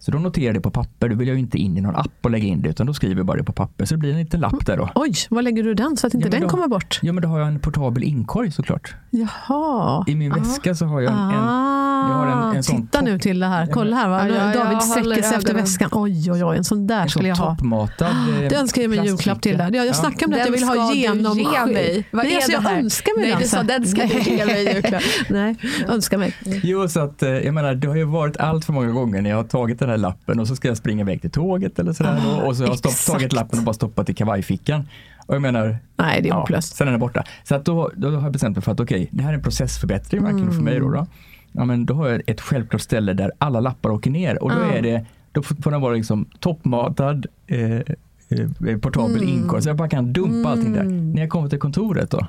[0.02, 1.08] Så då noterar jag det på papper.
[1.08, 2.94] Då vill jag ju inte in i någon app och lägga in det utan då
[2.94, 3.84] skriver jag bara det på papper.
[3.84, 4.88] Så det blir en liten lapp där då.
[4.94, 6.98] Oj, var lägger du den så att inte Ja, den då- kommer bort?
[7.02, 8.94] Ja men då har jag en portabel inkorg såklart.
[9.10, 10.04] Jaha.
[10.08, 10.36] I min Ah.
[10.36, 13.38] väska så har jag en, Ah, jag har en- en sån Titta topp- nu till
[13.40, 13.66] det här.
[13.66, 14.08] Kolla här.
[14.08, 14.28] Va?
[14.28, 15.88] Ja, ja, jag David sträcker sig efter väskan.
[15.92, 16.56] Oj, oj, oj.
[16.56, 17.56] En sån där en skulle sån jag ha.
[17.56, 19.58] toppmatad eh, Det önskar jag mig en julklapp till.
[19.58, 19.70] Där.
[19.74, 21.38] Ja, jag snackade om det att jag Den vill ha ska du genom...
[21.38, 22.06] ge mig.
[22.10, 23.40] Vad Nej, är alltså, det jag önskar mig Nej, den.
[23.42, 25.02] du sa den ska du ge mig julklapp.
[25.28, 25.56] Nej,
[25.88, 26.34] önskar mig.
[26.62, 29.30] Jo, så att, eh, jag menar, det har ju varit allt för många gånger när
[29.30, 31.92] jag har tagit den här lappen och så ska jag springa iväg till tåget eller
[31.92, 34.88] sådär Ah, och så har jag tagit lappen och bara stoppat i kavajfickan.
[35.26, 36.76] Och jag menar, Nej, det är ja, hopplöst.
[36.76, 37.24] sen är den borta.
[37.44, 39.42] Så att då, då har jag bestämt mig för att okej, det här är en
[39.42, 40.86] processförbättring verkligen för mig då.
[40.86, 40.98] Mm.
[40.98, 41.06] då.
[41.52, 44.56] Ja, men då har jag ett självklart ställe där alla lappar åker ner och då
[44.56, 44.72] Ja.
[44.72, 49.28] är det, då får den vara liksom toppmatad, eh, eh, portabel Mm.
[49.28, 50.84] inkorg så jag bara kan dumpa allting där.
[50.84, 52.26] När jag kommer till kontoret då,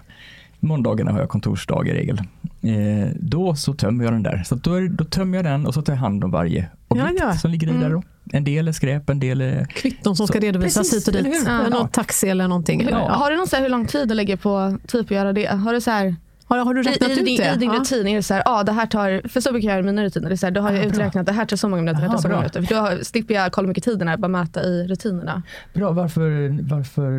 [0.61, 2.17] måndagarna har jag kontorsdag i regel,
[2.61, 4.43] eh, då så tömmer jag den där.
[4.45, 7.13] Så då, är, då tömmer jag den och så tar jag hand om varje objekt
[7.19, 7.33] Ja, ja.
[7.37, 7.81] som ligger i Mm.
[7.81, 8.03] där då.
[8.33, 9.65] En del är skräp, en del är...
[9.65, 11.43] Kvitton som ska Så- redovisas Precis, hit och dit.
[11.45, 11.69] Ja.
[11.69, 12.81] Någon taxi eller någonting.
[12.81, 13.05] Eller, Ja.
[13.07, 13.13] ja.
[13.13, 15.45] Har du någon så här hur lång tid det lägger på typ att göra det?
[15.45, 17.53] Har du så här, Har, har du i, räknat i, ut din, det?
[17.55, 17.79] I din Ja.
[17.79, 19.85] rutin är det så här, ah, det här tar, för så brukar jag göra i
[19.85, 20.29] mina rutiner.
[20.29, 20.91] Det är så här, då har jag Ah, bra.
[20.91, 22.61] uträknat det här tar så många minuter, det här tar så många minuter.
[22.61, 25.43] För då slipper jag kolla hur mycket tiden är, bara mäta i rutinerna.
[25.73, 27.11] Bra, varför, varför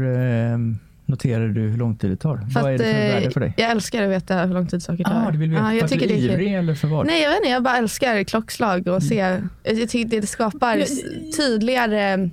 [0.52, 0.58] eh,
[1.12, 2.36] noterar du hur lång tid det tar?
[2.36, 3.54] För Vad är det för eh, värde för dig?
[3.56, 5.24] Jag älskar att veta hur lång tid saker tar.
[5.28, 6.30] Ah, du vill veta för jag att du tycker är det är kul.
[6.30, 7.06] ivrig eller för vad?
[7.06, 9.38] Nej jag vet inte, jag bara älskar klockslag och se.
[9.62, 10.84] Jag tycker det skapar
[11.36, 12.30] tydligare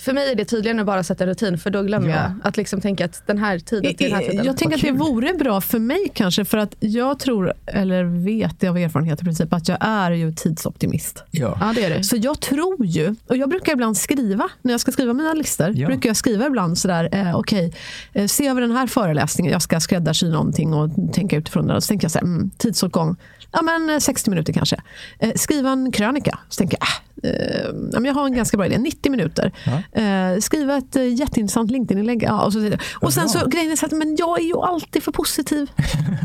[0.00, 2.14] för mig är det tydligare än bara att sätta en rutin för då glömmer Ja.
[2.14, 4.44] jag att liksom tänka att den här tiden till den här tiden.
[4.44, 8.64] Jag tänker att det vore bra för mig kanske för att jag tror, eller vet
[8.64, 11.22] av erfarenhet i princip, att jag är ju tidsoptimist.
[11.30, 11.58] Ja.
[11.60, 12.04] Ja det är det.
[12.04, 15.72] Så jag tror ju, och jag brukar ibland skriva, när jag ska skriva mina listor,
[15.74, 15.86] Ja.
[15.86, 17.74] brukar jag skriva ibland sådär, eh, okej,
[18.12, 21.80] eh, se över den här föreläsningen, jag ska skräddarsy någonting och tänka utifrån det.
[21.80, 23.16] Så tänker jag så här, mm, tidsåtgång,
[23.52, 24.76] ja men eh, 60 minuter kanske.
[25.18, 26.92] Eh, skriva en krönika, så tänker jag, äh,
[27.26, 29.52] eh, ja, jag har en ganska bra idé, 90 minuter.
[29.64, 30.00] Ja.
[30.02, 32.22] Eh, skriva ett eh, jätteintressant LinkedIn-inlägg.
[32.22, 35.02] Ja, och, så, och sen så grejen är så att men jag är ju alltid
[35.02, 35.70] för positiv.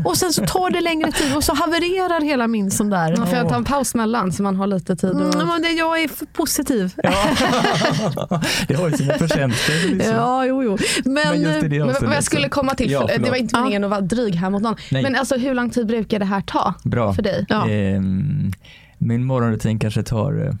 [0.04, 3.16] och sen så tar det längre tid och så havererar hela min sån där.
[3.16, 5.10] Man får jag ta en paus mellan så man har lite tid.
[5.10, 5.34] Och...
[5.34, 6.92] Mm, men det, jag är för positiv.
[6.96, 7.12] Ja.
[8.68, 9.88] det har ju sina förtjänster.
[9.88, 10.14] Liksom.
[10.14, 10.78] Ja, jo, jo.
[11.04, 13.90] Men, Men Men vad avseendet jag skulle komma till, Ja, det var inte meningen att
[13.90, 14.76] vara dryg här mot någon.
[14.90, 15.02] Nej.
[15.02, 17.14] Men alltså hur lång tid brukar det här ta Bra.
[17.14, 17.46] för dig?
[17.48, 17.68] Ja.
[17.68, 18.52] Ehm,
[18.98, 20.54] min morgonrutin kanske tar eh,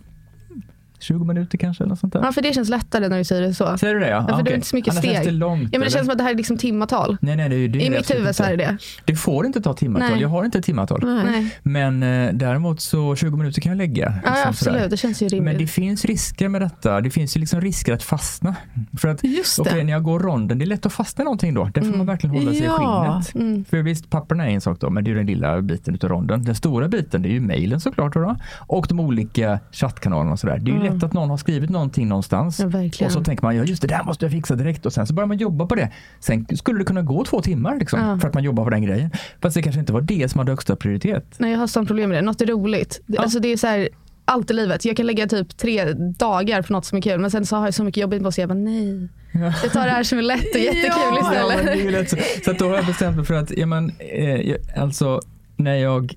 [1.02, 1.84] 20 minuter kanske.
[1.84, 2.20] Eller sånt där.
[2.22, 3.78] Ja, för det känns lättare när du säger det så.
[3.78, 4.08] Säger du det?
[4.08, 5.28] Ja, Ja, för det är inte så mycket Annars känns steg.
[5.28, 5.60] det långt.
[5.62, 5.90] Ja, men det eller?
[5.90, 7.16] känns som att det här är liksom timmatal.
[7.20, 8.76] Nej, nej, det, är- det är I det mitt huvud så är det det.
[9.04, 10.10] Det får inte ta timmatal.
[10.10, 10.20] Nej.
[10.20, 11.00] Jag har inte timmatal.
[11.24, 11.56] Nej.
[11.62, 14.14] Men eh, däremot så 20 minuter kan jag lägga.
[14.24, 14.88] Ja, liksom absolut, sådär.
[14.88, 15.44] det känns ju rimligt.
[15.44, 17.00] Men det finns risker med detta.
[17.00, 18.54] Det finns ju liksom risker att fastna.
[18.98, 19.62] För att Just det.
[19.62, 21.64] okej, när jag går ronden, det är lätt att fastna i någonting då.
[21.64, 21.98] Där får Mm.
[21.98, 22.74] man verkligen hålla sig Ja.
[22.74, 23.34] i skinnet.
[23.50, 23.64] Mm.
[23.64, 26.44] För visst, papperna är en sak då, men det är den lilla biten utav ronden.
[26.44, 28.36] Den stora biten, det är ju mejlen såklart då, då.
[28.58, 30.58] Och de olika chattkanalerna och sådär.
[30.58, 33.56] Det är ju Lätt att någon har skrivit någonting någonstans Ja, och så tänker man,
[33.56, 35.74] ja just det där måste jag fixa direkt och sen så börjar man jobba på
[35.74, 35.90] det.
[36.20, 38.18] Sen skulle det kunna gå två timmar liksom, Ja.
[38.18, 39.10] för att man jobbar på den grejen.
[39.42, 41.24] Fast det kanske inte var det som hade högsta prioritet.
[41.38, 42.22] Nej, jag har sånt problem med det.
[42.22, 43.00] Något är roligt.
[43.06, 43.22] Ja.
[43.22, 43.88] Alltså, det är så här,
[44.24, 44.84] allt i livet.
[44.84, 47.64] Jag kan lägga typ tre dagar på något som är kul men sen så har
[47.64, 48.42] jag så mycket jobbigt på sig.
[48.42, 49.08] Jag bara nej.
[49.32, 49.40] Ja.
[49.62, 51.92] Jag tar det här som är lätt och jättekul Ja, istället.
[51.92, 52.16] lätt så.
[52.44, 55.20] så att då har jag bestämt mig för att, ja, men, eh, alltså
[55.56, 56.14] när jag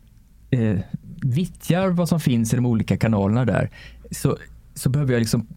[0.51, 0.75] eh,
[1.21, 3.69] vittjar vad som finns i de olika kanalerna där
[4.11, 4.37] så,
[4.75, 5.47] så behöver jag liksom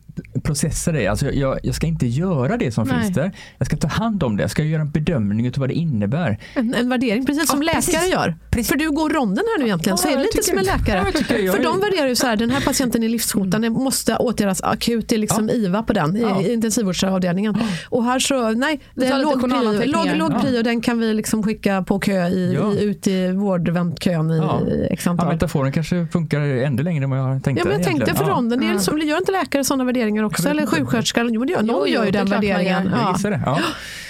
[0.43, 1.07] processa det.
[1.07, 3.01] Alltså jag, jag ska inte göra det som Nej.
[3.03, 3.33] finns där.
[3.59, 4.43] Jag ska ta hand om det.
[4.43, 6.39] Jag ska göra en bedömning av vad det innebär.
[6.55, 8.13] En, en värdering, precis som Ja, läkare precis.
[8.13, 8.37] gör.
[8.51, 8.69] Precis.
[8.69, 11.05] För du går ronden här nu egentligen, Ja, så är det lite som en läkare.
[11.45, 15.09] ja, För de värderar ju så här, den här patienten är livshotande, måste åtgärdas akut,
[15.09, 16.43] det är liksom IVA på den, i, Ja.
[16.43, 17.57] i intensivvårdsavdelningen.
[17.89, 20.41] Och här så, nej, det är låg prio, låg, låg Ja.
[20.41, 22.73] prio, den kan vi liksom skicka på kö i, Ja.
[22.73, 24.61] i, ut i vårdväntkön i Ja.
[24.91, 25.29] x Ja, antal.
[25.33, 27.61] metaforen kanske funkar ännu längre än vad jag tänkte.
[27.61, 28.31] Ja, men jag tänkte för Ja.
[28.31, 30.49] ronden, det är som, gör inte läkare sådana värderingar också?
[30.49, 31.33] Jag vet Eller sjuksköterskan?
[31.33, 32.85] Jo, det gör, någon Jo, jo, gör ju den värderingen.
[32.85, 32.91] gör.
[32.91, 33.13] Jag Ja.
[33.13, 33.43] gissar det.
[33.47, 33.59] Ja.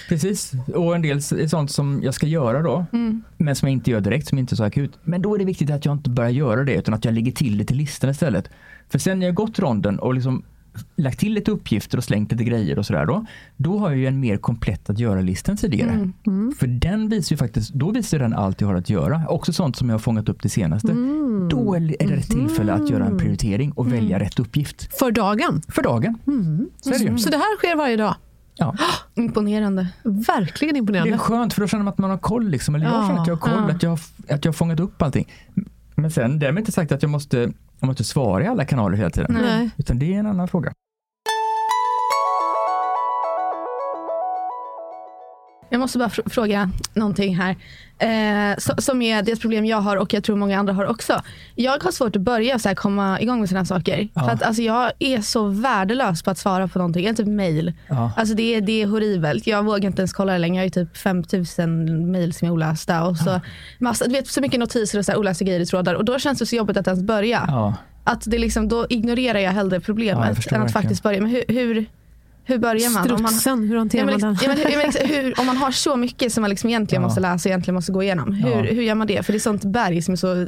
[0.09, 3.23] Precis, och en del är sånt som jag ska göra då, Mm.
[3.37, 4.99] men som jag inte gör direkt, som inte är så akut.
[5.05, 7.33] Men då är det viktigt att jag inte börjar göra det, utan att jag lägger
[7.33, 8.51] till det till listan istället.
[8.91, 10.43] För sen när jag gått ronden och liksom
[10.97, 14.07] lagt till lite uppgifter och slängt lite grejer och sådär då, då har jag ju
[14.07, 16.11] en mer komplett att göra-lista än tidigare.
[16.27, 16.53] Mm.
[16.59, 19.23] För den visar ju faktiskt, då visar den allt jag har att göra.
[19.29, 20.93] Också sånt som jag har fångat upp det senaste.
[20.93, 21.49] Mm.
[21.49, 24.99] Då är det ett tillfälle att göra en prioritering och välja rätt uppgift.
[24.99, 25.63] För dagen.
[25.69, 26.19] För dagen.
[26.81, 27.19] Så är det.
[27.19, 28.15] Så det här sker varje dag.
[28.57, 28.75] Ja.
[29.15, 29.87] Imponerande.
[30.03, 31.15] Verkligen Det imponerande.
[31.15, 32.49] är skönt för då känner man att man har koll.
[32.49, 32.75] Liksom.
[32.75, 33.75] Eller jag Ja, känner att jag har koll, ja.
[33.75, 34.01] att, jag, har-
[34.35, 35.29] att jag har fångat upp allting.
[35.95, 39.11] Men sen, därmed inte sagt att jag måste, jag måste svara i alla kanaler hela
[39.11, 39.39] tiden.
[39.43, 39.71] Nej.
[39.77, 40.73] Utan det är en annan fråga.
[45.71, 47.57] Jag måste bara fr- fråga någonting här.
[48.01, 51.23] Eh, so- som är det problem jag har och jag tror många andra har också.
[51.55, 54.09] Jag har svårt att börja så här, komma igång med sådana saker.
[54.15, 54.25] Ja.
[54.25, 57.05] För att, alltså, jag är så värdelös på att svara på någonting.
[57.05, 57.73] Jag är typ mail.
[57.89, 58.13] Ja.
[58.17, 59.47] Alltså, det, är, det är horribelt.
[59.47, 60.57] Jag vågar inte ens kolla det längre.
[60.57, 63.05] Jag har typ 5000 mail som är olästa.
[63.07, 63.41] Och så,
[63.79, 65.95] massa, du vet, så mycket notiser och så här olästa grejer i trådar.
[65.95, 67.45] Och då känns det så jobbigt att ens börja.
[67.49, 67.75] Ja.
[68.05, 70.69] Att det liksom, då ignorerar jag hellre Ja, problemet jag än att verkligen.
[70.69, 71.21] faktiskt börja.
[71.21, 71.87] Men hur, hur,
[72.49, 73.11] hur börjar man?
[73.11, 74.59] Om man Strutsen, hur hanterar man liksom, den?
[74.59, 77.09] ja, men, ja, men hur, om man har så mycket som man liksom egentligen Ja.
[77.09, 78.33] måste läsa och egentligen måste gå igenom.
[78.33, 78.63] Hur, Ja.
[78.63, 79.23] hur gör man det?
[79.27, 80.47] För det är sånt berg som är så,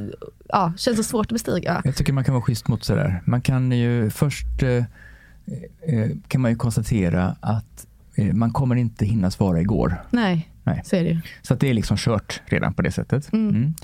[0.48, 1.82] ja, känns så svårt att bestiga.
[1.84, 3.22] Jag tycker man kan vara schysst mot sig där.
[3.26, 9.04] Man kan ju först eh, eh, kan man ju konstatera att eh, man kommer inte
[9.06, 10.02] hinna svara igår.
[10.10, 10.82] Nej, Nej.
[10.84, 11.20] så är det ju.
[11.42, 13.32] Så att det är liksom kört redan på det sättet.
[13.32, 13.74] Mm.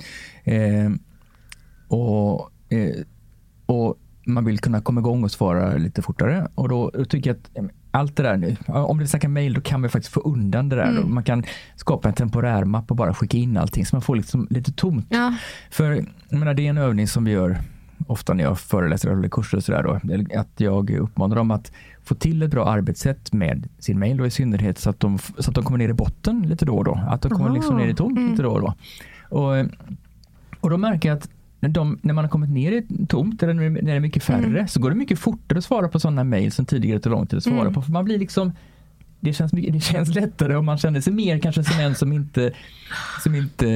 [0.44, 0.92] Mm.
[0.92, 0.98] Eh,
[1.88, 2.94] och, eh,
[3.66, 6.48] och man vill kunna komma igång och svara lite fortare.
[6.55, 9.61] Och då, då tycker jag att allt det där nu, om det snackar mail då
[9.61, 10.88] kan man faktiskt få undan det där.
[10.88, 11.02] Mm.
[11.02, 11.09] Då.
[11.09, 11.44] Man kan
[11.76, 15.06] skapa en temporär mapp och bara skicka in allting så man får liksom lite tomt.
[15.09, 15.35] Ja,
[15.70, 15.92] För
[16.28, 17.59] jag menar, det är en övning som vi gör
[18.06, 20.00] ofta när jag föreläser eller kurser och sådär då,
[20.40, 21.72] att jag uppmanar dem att
[22.04, 25.50] få till ett bra arbetssätt med sin mail och i synnerhet så att de, så
[25.50, 27.00] att de kommer ner i botten lite då och då.
[27.09, 28.30] Att de kommer liksom ner i tomt Mm.
[28.30, 28.74] lite då och då.
[29.28, 29.52] Och,
[30.61, 31.28] och då märker jag att
[31.66, 34.66] när, de, när man har kommit ner i tomt eller när det är mycket färre
[34.68, 37.37] så går det mycket fortare att svara på sådana mail som tidigare tog lång tid
[37.37, 37.74] att svara Mm.
[37.74, 37.83] på.
[37.83, 38.52] För man blir liksom
[39.20, 42.52] det känns, det känns lättare om man känner sig mer kanske som en som inte,
[43.22, 43.66] som inte,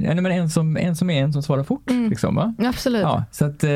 [0.00, 1.90] nej, men en som, en som är en som svarar fort.
[1.90, 2.10] Mm.
[2.10, 3.02] Liksom, absolut.
[3.02, 3.70] Ja, så att, eh,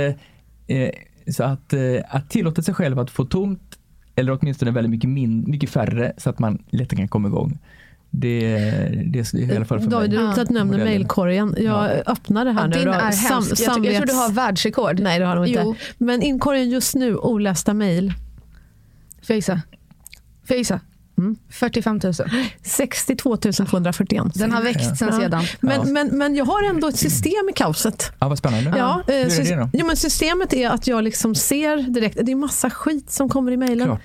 [0.66, 0.90] eh,
[1.26, 3.78] så att, eh, att tillåta sig själv att få tomt
[4.14, 7.59] eller åtminstone väldigt mycket, min, mycket färre så att man lättare kan komma igång.
[8.10, 8.48] Det,
[9.06, 10.26] det är i alla fall för David, det mig.
[10.26, 10.84] roligt att du nämner Modellen.
[10.94, 11.54] mejlkorgen.
[11.58, 12.76] Jag öppnar det här Ja, nu.
[12.78, 13.60] din är Sam- hemsk.
[13.60, 15.00] Jag, tycker- jag tror du har samvets- världsrekord.
[15.00, 15.60] Nej, det har de inte.
[15.64, 15.74] Jo.
[15.98, 18.12] Men inkorgen just nu, olästa mejl.
[19.22, 19.62] Fejsa.
[20.48, 20.80] Fejsa.
[21.18, 21.37] Mm.
[21.50, 22.12] 45 000.
[22.62, 24.22] 62 241.
[24.35, 25.20] Den har växt sen Ja.
[25.20, 25.44] sedan.
[25.61, 25.85] Men, Ja.
[25.92, 28.12] men, men jag har ändå ett system i kaoset.
[28.18, 28.74] Ja, vad spännande.
[28.78, 29.70] Ja, Hur eh, är sys- det då?
[29.72, 33.52] jo, men systemet är att jag liksom ser direkt, det är massa skit som kommer
[33.52, 33.96] i mejlen.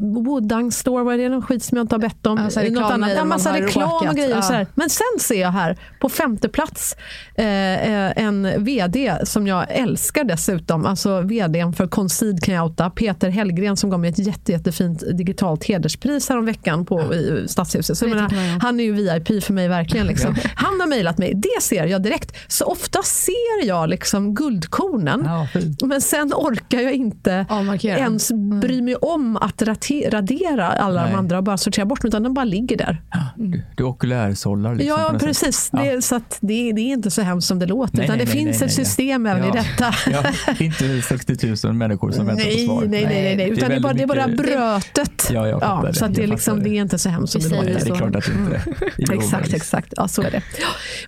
[0.00, 1.28] Woodang Store, vad är det?
[1.28, 2.38] Någon skit som jag inte har bett om.
[2.38, 3.10] Ja, så Något annat.
[3.16, 4.38] Ja, massa reklam och grejer.
[4.38, 4.66] Och så här.
[4.74, 6.96] Men sen ser jag här på femte plats
[7.34, 10.86] eh, eh, en VD som jag älskar dessutom.
[10.86, 12.90] Alltså VDn för Concede kan jag outa.
[12.90, 17.98] Peter Hellgren som gav mig ett jätte, jättefint digitalt hederspris häromveckan på i Stadshuset.
[17.98, 20.06] Så menar, han är ju VIP för mig verkligen.
[20.06, 20.36] Liksom.
[20.54, 21.32] Han har mejlat mig.
[21.34, 22.36] Det ser jag direkt.
[22.48, 25.22] Så ofta ser jag liksom guldkornen.
[25.24, 25.48] Ja.
[25.86, 27.98] Men sen orkar jag inte Avmarkera.
[27.98, 29.62] ens bry mig om att
[30.08, 31.10] radera alla Nej.
[31.12, 33.02] de andra och bara sortera bort dem, utan de bara ligger där.
[33.36, 35.00] Du, du okulärsållar liksom.
[35.12, 35.70] ja, precis.
[35.72, 35.82] Ja.
[35.82, 38.34] Det, så det, det är inte så hemskt som det låter, Nej, utan nej, det
[38.34, 39.52] nej, finns ett system även i Ja.
[39.52, 39.94] detta.
[40.10, 40.22] Ja,
[40.64, 42.80] inte 60 000 människor som väntar på svar.
[42.80, 43.50] nej, nej, nej, nej.
[43.50, 45.28] Utan det är, bara, det är bara brötet.
[45.32, 45.94] Ja, jag det.
[45.94, 47.94] så att det, är liksom, det är inte så hemskt som det Nej, det är
[47.94, 48.92] klart att det inte är.
[48.98, 49.92] Jo, Exakt, exakt.
[49.96, 50.42] Ja, så är det.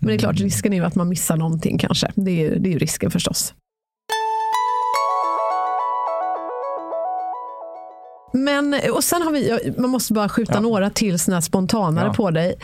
[0.01, 2.11] Men det är klart, risken är ju att man missar någonting kanske.
[2.15, 3.55] Det är ju, det är ju risken förstås.
[8.33, 10.61] Men, och sen har vi, man måste bara skjuta Ja.
[10.61, 12.15] några till såna spontanare Ja.
[12.15, 12.55] på dig.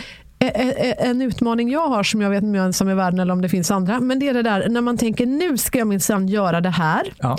[0.48, 3.20] Ä- ä- ä- En utmaning jag har som jag vet inte om jag är världen
[3.20, 4.00] eller om det finns andra.
[4.00, 7.02] Men det är det där när man tänker nu ska jag minsann göra det här.
[7.18, 7.38] Ja.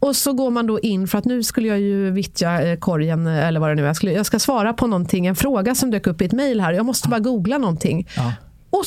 [0.00, 3.26] Och så går man då in för att nu skulle jag ju vittja eh, korgen
[3.26, 3.86] eh, eller vad det nu är.
[3.86, 6.60] Jag, skulle, jag ska svara på någonting, en fråga som dök upp i ett mejl
[6.60, 6.72] här.
[6.72, 8.08] Jag måste bara googla någonting.
[8.16, 8.32] Ja.
[8.70, 8.86] Och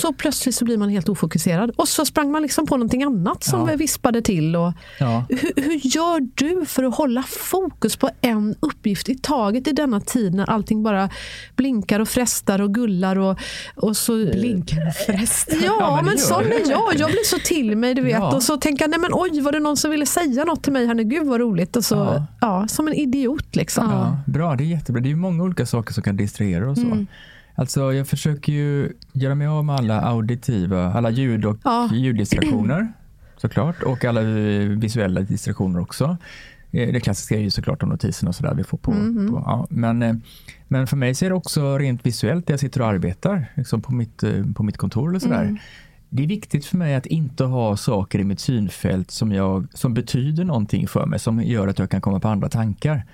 [0.00, 1.70] så plötsligt så blir man helt ofokuserad.
[1.76, 3.76] Och så sprang man liksom på någonting annat som Ja.
[3.76, 4.56] vispade till.
[4.56, 5.24] Och Ja.
[5.28, 10.00] hur, hur gör du för att hålla fokus på en uppgift i taget i denna
[10.00, 11.10] tid när allting bara
[11.56, 13.18] blinkar och frestar och gullar?
[13.18, 13.38] Och,
[13.76, 15.56] och så, Blinkar och frestar.
[15.62, 16.94] Ja, Ja, men men, sån är jag.
[16.96, 18.34] Jag blir så till mig, du vet.
[18.34, 20.72] Och så tänker jag, nej men oj, var det någon som ville säga något till
[20.72, 21.04] mig här nu?
[21.04, 21.76] Gud vad roligt.
[21.76, 22.68] Och så, ja.
[22.68, 23.84] Som en idiot liksom.
[23.90, 25.02] Ja, bra, det är jättebra.
[25.02, 26.82] Det är många olika saker som kan distrahera och så.
[26.86, 27.06] Mm.
[27.60, 31.88] Alltså jag försöker ju göra mig av med alla auditiva, alla ljud och Ja.
[31.92, 32.92] ljuddistraktioner
[33.36, 34.20] såklart och alla
[34.76, 36.16] visuella distraktioner också.
[36.70, 38.90] Eh, Det klassiska är ju såklart de notiserna och sådär vi får på.
[38.92, 39.30] Mhm.
[39.30, 39.66] på ja.
[39.70, 40.14] men, eh,
[40.68, 43.82] men för mig så är det också rent visuellt när jag sitter och arbetar liksom
[43.82, 45.42] på, mitt, eh, på mitt kontor eller sådär.
[45.42, 45.58] Mm.
[46.08, 49.94] Det är viktigt för mig att inte ha saker i mitt synfält som, jag, som
[49.94, 53.04] betyder någonting för mig, som gör att jag kan komma på andra tankar.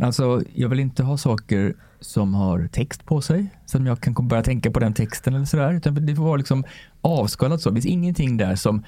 [0.00, 4.42] Alltså, jag vill inte ha saker som har text på sig, som jag kan börja
[4.42, 6.64] tänka på den texten eller sådär, utan det får vara liksom
[7.00, 7.70] avskalat så.
[7.70, 8.84] Det finns ingenting där som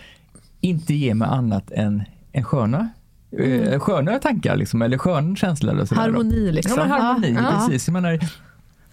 [0.60, 2.88] inte ger mig annat än en sköna,
[3.38, 5.72] eh, sköna tankar liksom, eller skön känsla.
[5.72, 6.02] Eller sådär.
[6.02, 6.72] Harmoni liksom.
[6.78, 7.52] Ja, harmoni, Ja.
[7.66, 7.86] precis.
[7.88, 8.18] Jag menar,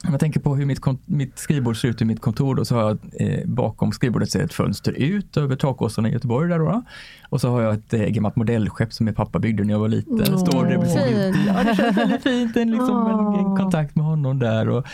[0.03, 2.75] om jag tänker på hur mitt, mitt skrivbord ser ut i mitt kontor då, så
[2.75, 6.49] har jag eh, bakom skrivbordet ser ett fönster ut över takåsarna i Göteborg.
[6.49, 6.83] Där då.
[7.29, 9.87] Och så har jag ett eh, gammalt modellskepp som min pappa byggde när jag var
[9.87, 10.33] liten.
[10.33, 10.37] Åh.
[10.37, 11.47] Står det Fint.
[11.47, 12.57] Ja, det känns väldigt fint.
[12.57, 14.69] En, liksom, en, en kontakt med honom där.
[14.69, 14.85] Och,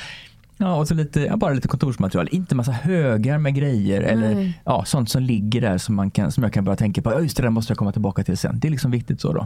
[0.58, 2.30] ja, och så lite, ja, bara lite kontorsmaterial.
[2.32, 4.62] Inte massa högar med grejer eller Nej.
[4.66, 7.12] ja, sånt som ligger där som, man kan, som jag kan börja tänka på.
[7.12, 8.60] Ja, just det, där måste jag komma tillbaka till sen.
[8.60, 9.46] Det är liksom viktigt så då.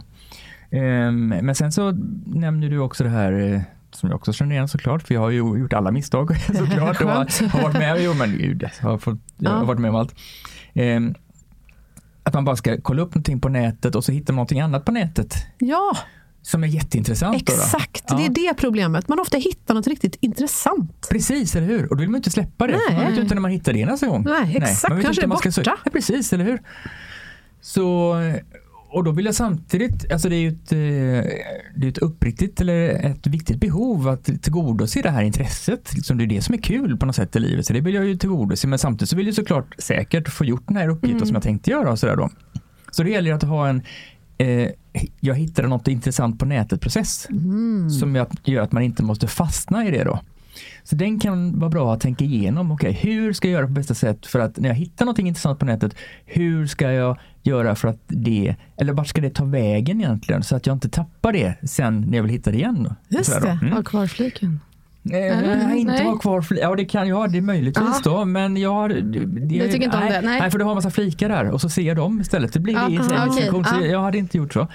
[0.70, 1.90] Ehm, men sen så
[2.26, 3.60] nämner du också det här eh,
[3.92, 7.00] som jag också känner igen såklart, för jag har ju gjort alla misstag såklart.
[7.00, 9.64] och har, har varit med, jo, men gud, jag har, fått, jag har Ja.
[9.64, 10.14] varit med om allt.
[10.74, 11.14] Ehm,
[12.22, 14.84] att man bara ska kolla upp någonting på nätet och så hittar man någonting annat
[14.84, 15.96] på nätet Ja,
[16.42, 17.46] som är jätteintressant.
[17.46, 17.58] Då då.
[17.62, 18.04] exakt.
[18.08, 18.16] Ja.
[18.16, 19.08] Det är det problemet.
[19.08, 21.06] Man ofta hittar något riktigt intressant.
[21.10, 21.82] Precis, eller hur?
[21.90, 22.72] Och då vill man inte släppa det.
[22.72, 23.08] för Man Nej.
[23.10, 24.22] vet ju inte när man hittar det nästa gång.
[24.24, 24.88] Nej, exakt.
[24.88, 25.76] man vet Kanske inte är man ska borta.
[25.84, 26.62] Ja, precis, eller hur?
[27.60, 28.14] Så,
[28.92, 30.78] och då vill jag samtidigt, alltså det är ju ett, eh,
[31.76, 35.94] det är ett uppriktigt eller ett viktigt behov att tillgodose det här intresset.
[35.94, 37.94] Liksom det är det som är kul på något sätt i livet, så det vill
[37.94, 38.66] jag ju tillgodose.
[38.68, 41.26] Men samtidigt så vill jag såklart säkert få gjort den här uppgiften Mm.
[41.26, 41.90] som jag tänkte göra.
[41.92, 42.30] Och så, där då.
[42.90, 43.82] så det gäller att ha en
[44.38, 44.68] eh,
[45.20, 47.90] jag hittade något intressant på nätet-process Mm.
[47.90, 50.20] som gör att man inte måste fastna i det då.
[50.90, 52.72] Så den kan vara bra att tänka igenom.
[52.72, 55.58] Okej, hur ska jag göra på bästa sätt för att när jag hittar något intressant
[55.58, 55.94] på nätet,
[56.26, 60.56] hur ska jag göra för att det, eller vart ska det ta vägen egentligen så
[60.56, 62.94] att jag inte tappar det sen när jag vill hitta det igen.
[63.08, 63.48] Just det.
[63.62, 63.72] Mm.
[63.72, 64.60] Ha kvar fliken.
[65.12, 66.04] Eh, inte Nej.
[66.04, 68.88] ha kvar fli- Ja, det kan jag det är möjligtvis då, men jag har...
[68.88, 69.00] Det,
[69.58, 70.20] Du tycker inte om nej, det?
[70.28, 70.40] Nej.
[70.40, 72.52] Nej, för du har en massa flikar där och så ser jag dem istället.
[72.52, 73.46] Det blir Ja, det i en aha, okej.
[73.50, 73.86] så Ja.
[73.86, 74.68] jag hade inte gjort så.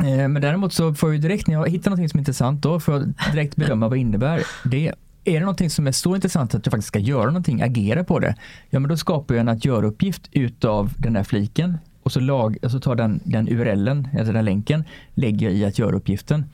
[0.00, 2.62] Eh, men däremot så får jag ju direkt när jag hittar något som är intressant
[2.62, 4.42] då får jag direkt bedöma vad det innebär.
[4.64, 4.92] Det
[5.24, 8.18] är det någonting som är så intressant att jag faktiskt ska göra någonting, agera på
[8.18, 8.34] det,
[8.70, 12.56] ja men då skapar jag en att göra-uppgift utav den här fliken och så, lag,
[12.70, 16.44] så tar den, den URLen, alltså den här länken, lägger jag i att göra-uppgiften.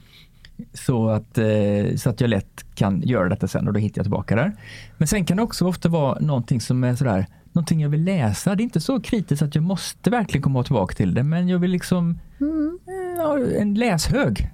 [0.74, 4.04] Så att, eh, så att jag lätt kan göra detta sen och då hittar jag
[4.04, 4.52] tillbaka där.
[4.96, 8.54] Men sen kan det också ofta vara någonting som är sådär, någonting jag vill läsa.
[8.54, 11.58] Det är inte så kritiskt att jag måste verkligen komma tillbaka till det, men jag
[11.58, 14.50] vill liksom, eh, ja, en läshög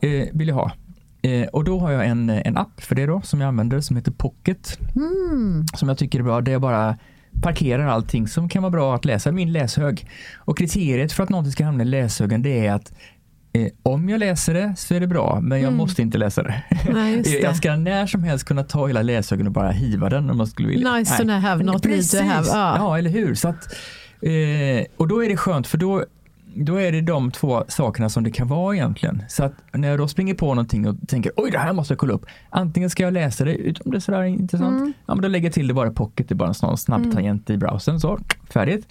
[0.00, 0.72] eh, vill jag ha.
[1.22, 3.96] Eh, och då har jag en, en app för det då som jag använder som
[3.96, 4.78] heter Pocket.
[4.96, 5.66] Mm.
[5.74, 6.40] Som jag tycker är bra.
[6.40, 6.96] Där jag bara
[7.42, 9.32] parkerar allting som kan vara bra att läsa.
[9.32, 10.10] Min läshög.
[10.36, 12.96] Och kriteriet för att någonting ska hamna i läshögen det är att eh,
[13.82, 16.62] om jag läser det så är det bra, men jag måste inte läsa det.
[16.92, 17.30] Nej, det.
[17.30, 20.46] jag ska när som helst kunna ta hela läshögen och bara hiva den om man
[20.46, 20.94] skulle vilja.
[20.94, 22.46] Nice to have, not need to have.
[22.48, 22.76] Ja.
[22.76, 23.34] Ja, eller hur.
[23.34, 23.76] Så att,
[24.22, 26.04] eh, och då är det skönt för då
[26.54, 29.22] då är det de två sakerna som det kan vara egentligen.
[29.28, 31.98] Så att när jag då springer på någonting och tänker oj det här måste jag
[31.98, 32.26] kolla upp.
[32.50, 34.76] Antingen ska jag läsa det utom det är sådär intressant.
[34.76, 34.92] Mm.
[35.06, 37.12] Ja men då lägger jag till det bara i pocket, det är bara en snabb
[37.12, 38.18] tangent i browsern så
[38.50, 38.86] färdigt.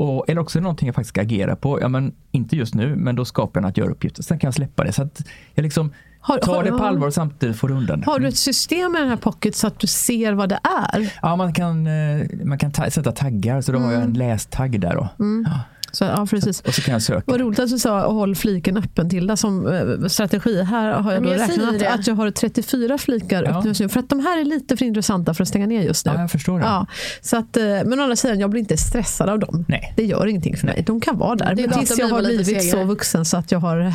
[0.00, 1.80] Och, eller också är det någonting jag faktiskt ska agera på.
[1.80, 4.24] Ja men inte just nu men då skapar jag en att göra-uppgift.
[4.24, 5.22] Sen kan jag släppa det så att
[5.54, 8.06] jag liksom Har- tar har- det på allvar och samtidigt får undan det.
[8.06, 10.58] Har du ett system med den här pocket så att du ser vad det
[10.92, 11.12] är?
[11.22, 14.80] Ja, man kan, eh, man kan ta sätta taggar, så då har jag en lästagg
[14.80, 14.94] där.
[14.94, 15.08] Då.
[15.18, 15.60] Ja.
[15.92, 16.60] Så, ja, precis.
[16.60, 17.22] Och så kan jag söka.
[17.26, 20.62] Vad roligt att du sa håll fliken öppen Tilda som eh, strategi.
[20.62, 21.90] Här har jag, då jag räknat det.
[21.92, 23.50] att jag har 34 flikar Ja.
[23.50, 23.88] öppna just nu.
[23.88, 26.12] För att de här är lite för intressanta för att stänga ner just nu.
[26.14, 26.64] Ja, jag förstår det.
[26.64, 26.86] Ja,
[27.20, 29.64] så att, eh, men å andra sidan, jag blir inte stressad av dem.
[29.68, 29.92] Nej.
[29.96, 30.84] Det gör ingenting för mig.
[30.86, 31.54] De kan vara där.
[31.54, 33.92] Det är Men tills att jag har blivit så vuxen så att jag har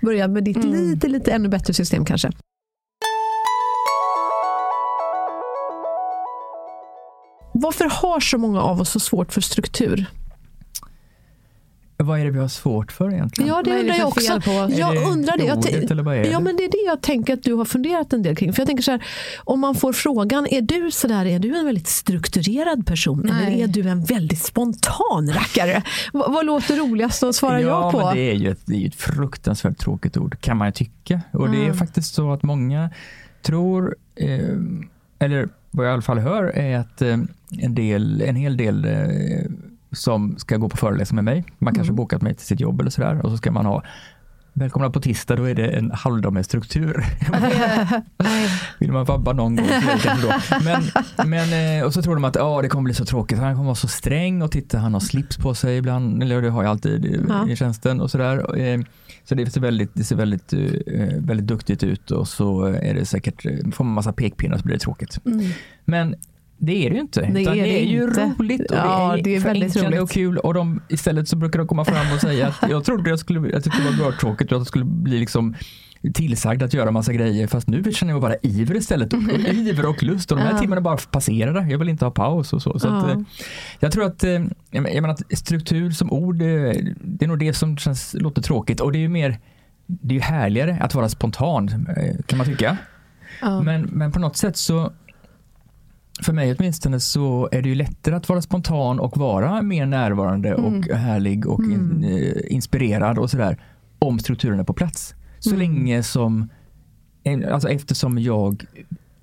[0.06, 0.70] börjat med ditt Mm.
[0.90, 2.30] lite, lite ännu bättre system kanske.
[7.54, 10.06] Varför har så många av oss så svårt för struktur?
[12.02, 13.48] Vad är det vi har svårt för egentligen?
[13.48, 14.40] Ja, det undrar jag också.
[14.40, 14.50] på?
[14.50, 15.44] Jag Är undrar det.
[15.44, 16.44] Jag ordet, tän- eller vad är ja, det?
[16.44, 18.52] men det är det jag tänker att du har funderat en del kring.
[18.52, 19.04] För jag tänker så här,
[19.44, 23.46] om man får frågan, är du sådär, är du en väldigt strukturerad person Nej.
[23.46, 25.82] eller är du en väldigt spontan rackare?
[26.12, 27.98] V- vad låter roligast att svara ja, ja på?
[28.06, 30.72] men det är ju ett, det är ju ett fruktansvärt tråkigt ord kan man ju
[30.72, 31.20] tycka.
[31.32, 31.76] Och det är Mm.
[31.76, 32.90] faktiskt så att många
[33.42, 34.38] tror, eh,
[35.18, 37.18] eller vad jag i alla fall hör, är att eh,
[37.58, 39.50] en, del, en hel del eh,
[39.92, 41.96] som ska gå på föreläsning med mig, man kanske Mm.
[41.96, 43.82] bokat mig till sitt jobb eller sådär och så ska man ha
[44.54, 47.04] Välkomna på tisdag, då är det en halvdag med struktur.
[48.78, 49.66] Vill man vabba någon gång
[50.22, 50.32] då.
[50.64, 50.82] Men,
[51.30, 53.64] men, eh, och så tror de att ja, det kommer bli så tråkigt, han kommer
[53.64, 56.70] vara så sträng och titta han har slips på sig ibland, eller det har jag
[56.70, 57.48] alltid i, Ja.
[57.48, 58.58] i tjänsten och sådär.
[58.60, 58.80] Eh,
[59.24, 60.60] Så det ser väldigt, det ser väldigt, eh,
[61.18, 63.42] väldigt duktigt ut och så är det säkert,
[63.74, 65.18] får man massa pekpinnar så blir det tråkigt.
[65.26, 65.50] Mm.
[65.84, 66.14] Men
[66.64, 67.20] det är det ju inte.
[67.20, 68.34] Det är det det är ju inte.
[68.38, 70.00] roligt och Ja, det är, det är roligt.
[70.00, 70.38] och kul.
[70.38, 73.56] Och de, istället så brukar de komma fram och säga att jag trodde jag skulle,
[73.56, 75.54] att det skulle vara tråkigt och att det skulle bli liksom
[76.14, 79.12] tillsagd att göra massa grejer fast nu känner jag bara iver istället.
[79.12, 80.58] Och, och iver och lust och de här Ja.
[80.58, 81.66] timmarna bara passerade.
[81.70, 82.78] Jag vill inte ha paus och så.
[82.78, 83.12] så att, Ja.
[83.12, 83.18] eh,
[83.80, 87.38] jag tror att, eh, jag men- jag menar att struktur som ord, det är nog
[87.38, 89.38] det som känns, låter tråkigt och det är ju mer
[89.86, 92.76] det är ju härligare att vara spontan eh, kan man tycka.
[93.40, 93.60] Ja.
[93.62, 94.92] Men, men på något sätt så
[96.22, 100.54] för mig åtminstone så är det ju lättare att vara spontan och vara mer närvarande
[100.54, 103.58] och härlig och in, eh, inspirerad och sådär
[103.98, 105.14] om strukturen är på plats.
[105.38, 106.48] Så länge som,
[107.50, 108.64] alltså eftersom jag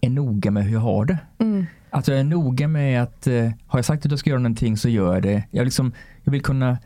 [0.02, 1.18] är noga med hur jag har det.
[1.40, 1.66] Mm.
[1.90, 4.78] Att jag är noga med att eh, har jag sagt att jag ska göra någonting
[4.78, 5.44] så gör jag det.
[5.52, 5.92] Jag, liksom,
[6.24, 6.78] jag vill kunna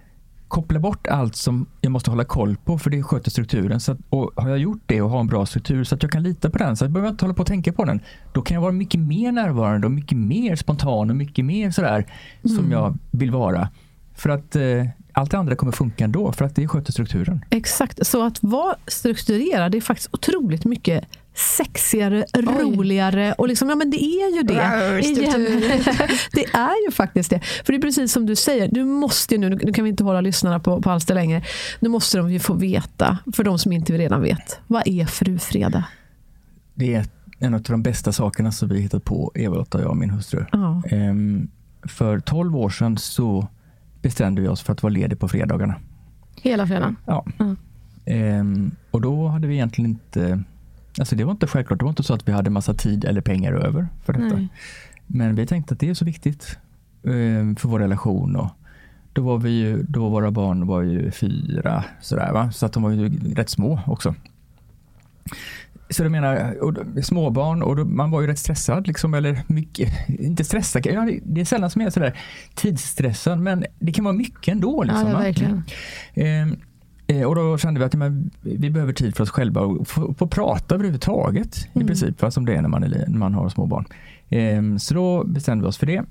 [0.53, 3.79] koppla bort allt som jag måste hålla koll på för det sköter strukturen.
[3.79, 6.11] Så att, och har jag gjort det och har en bra struktur så att jag
[6.11, 7.99] kan lita på den så att jag behöver inte hålla på och tänka på den.
[8.33, 12.05] Då kan jag vara mycket mer närvarande och mycket mer spontan och mycket mer sådär
[12.41, 13.69] som jag vill vara.
[14.15, 17.45] För att eh, allt det andra kommer funka ändå för att det sköter strukturen.
[17.49, 21.05] Exakt, så att vara strukturerad det är faktiskt otroligt mycket
[21.35, 24.53] sexigare, roligare och liksom, ja men det är ju det.
[26.31, 27.39] Det är ju faktiskt det.
[27.39, 30.03] För det är precis som du säger, du måste ju nu, nu kan vi inte
[30.03, 31.43] hålla lyssnarna på, på halster längre,
[31.79, 35.83] nu måste de ju få veta, för de som inte redan vet, vad är frufredag?
[36.73, 37.05] Det är
[37.39, 40.45] en av de bästa sakerna som vi hittat på, Eva-Lotta och jag och min hustru.
[40.51, 40.81] Ja.
[40.89, 41.47] Ehm,
[41.83, 43.47] för 12 år sedan så
[44.01, 45.75] bestämde vi oss för att vara lediga på fredagarna.
[46.41, 46.95] Hela fredagen.
[47.05, 47.25] Ja.
[47.39, 47.57] Mm.
[48.05, 50.43] Ehm, och då hade vi egentligen inte,
[50.99, 53.21] alltså det var inte självklart, det var inte så att vi hade massa tid eller
[53.21, 54.35] pengar över för detta.
[54.35, 54.47] Nej.
[55.07, 56.57] Men vi tänkte att det är så viktigt
[57.07, 58.35] ehm, för vår relation.
[58.35, 58.49] Och
[59.13, 62.83] då var vi ju, då våra barn var ju fyra sådär va, så att de
[62.83, 64.15] var ju rätt små också.
[65.89, 70.09] Så du menar, och småbarn och då, man var ju rätt stressad liksom, eller mycket,
[70.09, 72.19] inte stressad, ja, det- är sällan som jag är sådär
[72.55, 74.83] tidsstressad men det kan vara mycket ändå.
[74.83, 75.23] Liksom, Ja, ja, va?
[77.19, 79.87] Eh, och då kände vi att ja, men, vi behöver tid för oss själva och
[79.87, 83.33] få, få prata överhuvudtaget i princip, va, som det är när man, är, när man
[83.33, 83.85] har små barn.
[84.29, 86.03] Ehm, så då bestämde vi oss för det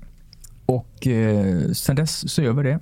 [0.65, 2.79] och eh, sen dess så gör vi det.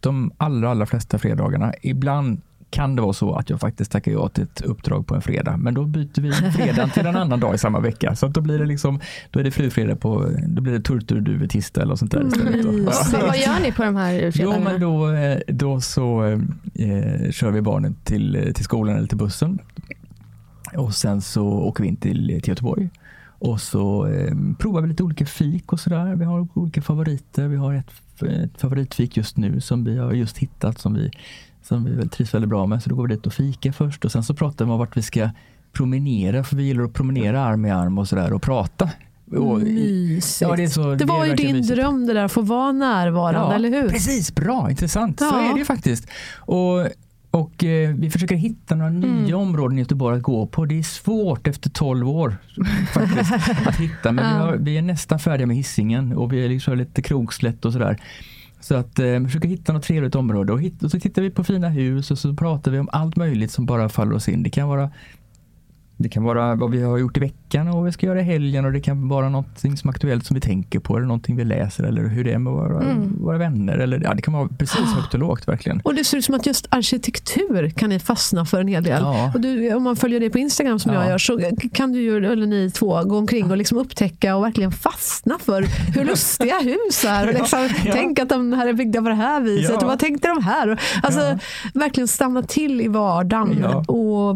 [0.00, 1.72] De allra, allra flesta fredagarna.
[1.82, 2.40] Ibland
[2.72, 5.56] kan det vara så att jag faktiskt tackar ja till ett uppdrag på en fredag,
[5.56, 8.16] men då byter vi fredagen till en annan dag i samma vecka.
[8.16, 9.00] Så då blir det liksom,
[9.30, 12.64] då är det frufredag på, då blir det turtur tisdag eller sånt där istället.
[12.64, 12.72] Ja.
[13.12, 14.70] Men vad gör ni på de här Jo, fredagarna?
[14.70, 16.24] men då, eh, då så
[16.74, 19.58] eh, kör vi barnen till, eh, till skolan eller till bussen.
[20.76, 22.88] Och sen så åker vi in till, till Göteborg.
[23.24, 26.14] Och så eh, provar vi lite olika fik och sådär.
[26.14, 27.48] Vi har olika favoriter.
[27.48, 27.92] Vi har ett,
[28.22, 31.10] ett favoritfik just nu som vi har just hittat som vi,
[31.72, 32.82] som vi väl trivs väldigt bra med.
[32.82, 34.96] Så då går vi dit och fika först och sen så pratar vi om vart
[34.96, 35.30] vi ska
[35.72, 36.44] promenera.
[36.44, 38.90] För vi gillar att promenera arm i arm och sådär och prata.
[39.26, 40.40] Mysigt.
[40.50, 41.74] Ja, det så- det det var ju din mysigt.
[41.76, 43.88] dröm det där, att få vara närvarande, eller hur?
[43.88, 45.18] Precis, bra, intressant.
[45.18, 45.40] Så Ja.
[45.48, 46.06] är det ju faktiskt.
[46.38, 46.80] Och,
[47.30, 49.22] och eh, vi försöker hitta några Mm.
[49.22, 50.64] nya områden i Göteborg att gå på.
[50.64, 52.36] Det är svårt efter 12 år
[52.92, 53.32] faktiskt
[53.66, 54.12] att hitta.
[54.12, 57.64] Men vi, har, vi är nästan färdiga med hissingen och vi är liksom lite krogslätt
[57.64, 57.96] och sådär.
[58.62, 61.44] Så att eh, försöka hitta något trevligt område och, hit, och så tittar vi på
[61.44, 64.42] fina hus och så pratar vi om allt möjligt som bara faller oss in.
[64.42, 64.90] Det kan vara
[66.02, 68.22] det kan vara vad vi har gjort i veckan och vad vi ska göra i
[68.22, 71.36] helgen och det kan vara någonting som är aktuellt som vi tänker på eller någonting
[71.36, 73.16] vi läser eller hur det är med våra, Mm.
[73.20, 73.78] våra vänner.
[73.78, 75.80] Eller, ja, det kan vara precis högt och lågt verkligen.
[75.84, 79.02] Och det ser ut som att just arkitektur kan ni fastna för en hel del.
[79.02, 79.30] Ja.
[79.34, 81.00] Och du, om man följer dig på Instagram som Ja.
[81.00, 81.40] jag gör så
[81.72, 85.62] kan du eller ni två, gå omkring och liksom upptäcka och verkligen fastna för
[85.94, 87.28] hur lustiga hus är.
[87.28, 87.68] Och liksom.
[87.92, 90.80] Tänk att de här är byggda på det här viset och vad tänkte de här?
[91.02, 91.38] Alltså
[91.74, 94.34] verkligen stanna till i vardagen och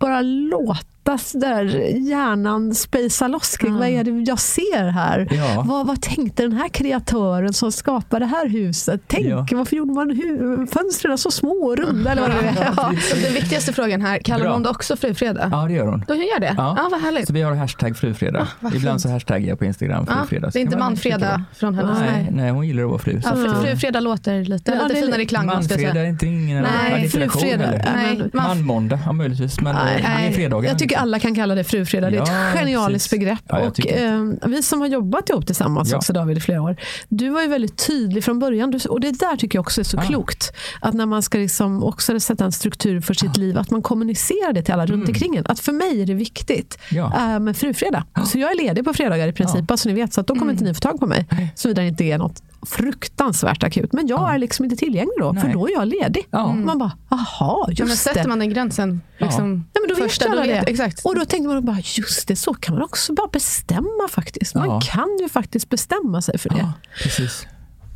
[0.00, 0.99] bara låta
[1.34, 1.64] där
[2.08, 5.28] hjärnan spacea loss kring vad är det jag ser här?
[5.30, 5.64] Ja.
[5.66, 9.00] Vad, vad tänkte den här kreatören som skapade det här huset?
[9.06, 9.46] Tänk, Ja.
[9.52, 12.12] varför gjorde man hu- fönstren så små och runda?
[12.12, 12.72] Eller vad det är.
[12.76, 12.92] Ja.
[13.24, 14.52] Den viktigaste frågan här, kallar Bra.
[14.52, 15.48] hon det också frufredag?
[15.52, 16.04] Ja, det gör hon.
[16.08, 16.54] Då gör det?
[16.56, 16.74] Ja.
[16.78, 17.26] Ja, vad härligt.
[17.26, 18.46] Så vi har hashtag frufredag.
[18.60, 20.50] vad Ibland så hashtaggar jag på Instagram Ja, frufredag.
[20.52, 22.28] det är inte man manfredag från hennes Nej, nej.
[22.32, 23.22] nej, hon gillar att vara fru.
[23.22, 25.46] så Ja, fru, eh, frufredag låter lite, Ja, lite finare i klang.
[25.46, 27.70] Manfredag är inte ingen Nej, allitteration frufredag.
[27.94, 29.60] Nej, Nej, man, Manmåndag, ja möjligtvis.
[29.60, 30.32] Men Nej, nej, nej.
[30.34, 30.70] fredagar.
[30.90, 32.12] Tycker alla kan kalla det frufredag.
[32.12, 33.10] Det är Ja, ett genialiskt precis.
[33.10, 33.38] begrepp.
[33.48, 35.96] Ja, och, eh, vi som har jobbat ihop tillsammans Ja.
[35.96, 36.76] också David i flera år.
[37.08, 38.70] Du var ju väldigt tydlig från början.
[38.70, 40.02] Du, och det där tycker jag också är så Ah.
[40.02, 40.52] klokt.
[40.80, 44.52] Att när man ska liksom också sätta en struktur för sitt liv, att man kommunicerar
[44.52, 45.44] det till alla runt omkring en.
[45.46, 47.04] Att för mig är det viktigt Mm.
[47.04, 47.34] Ja.
[47.34, 48.02] eh, med frufredag.
[48.26, 50.12] Så jag är ledig på fredagar i princip, bara så ni vet.
[50.12, 51.26] Så att då kommer inte ni få tag på mig.
[51.54, 53.92] Såvida det inte är något fruktansvärt akut.
[53.92, 55.52] Men jag är liksom inte tillgänglig då, för Nej.
[55.52, 56.26] då är jag ledig.
[56.30, 56.52] Ja.
[56.52, 58.28] Man bara, aha, ja, men just sätter det.
[58.28, 60.70] man den gränsen liksom, Nej, men då vet första, alla då vet, det.
[60.86, 61.04] Exakt.
[61.06, 64.54] Och då tänkte man bara, just det, så kan man också bara bestämma faktiskt.
[64.54, 64.80] Man Ja.
[64.84, 66.58] kan ju faktiskt bestämma sig för det.
[66.58, 66.72] Ja,
[67.02, 67.46] precis.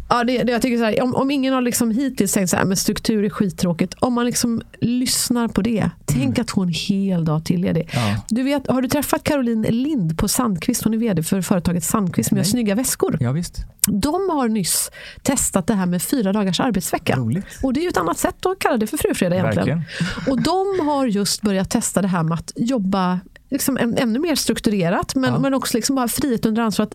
[0.08, 2.56] Ja, det, det jag tycker så här, om, om ingen har liksom hittills tänkt så
[2.56, 3.94] här, men struktur är skittråkigt.
[3.98, 7.84] Om man liksom lyssnar på det, tänk att hon en hel dag till är det.
[7.92, 8.24] Ja.
[8.28, 10.84] Du vet, har du träffat Caroline Lind på Sandqvist?
[10.84, 13.18] Hon är vd för företaget Sandqvist som gör snygga väskor.
[13.20, 13.56] Ja, visst.
[13.86, 14.90] De har nyss
[15.22, 17.16] testat det här med fyra dagars arbetsvecka.
[17.16, 17.46] Roligt.
[17.62, 19.78] Och det är ju ett annat sätt att kalla det för frufredag egentligen.
[19.78, 20.32] Verkligen.
[20.32, 23.20] Och de har just börjat testa det här med att jobba
[23.54, 25.38] liksom än, ännu mer strukturerat men, Ja.
[25.38, 26.86] men också liksom bara frihet under ansvar.
[26.86, 26.94] Att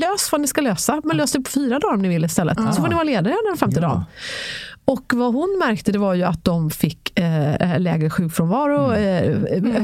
[0.00, 2.58] lös vad ni ska lösa, men lös det på fyra dagar om ni vill istället.
[2.74, 3.88] Så får ni vara lediga den femte Ja.
[3.88, 4.04] dagen.
[4.84, 8.90] Och vad hon märkte det var ju att de fick eh, lägre sjukfrånvaro.
[8.90, 9.66] Mm.
[9.66, 9.82] Eh, eh,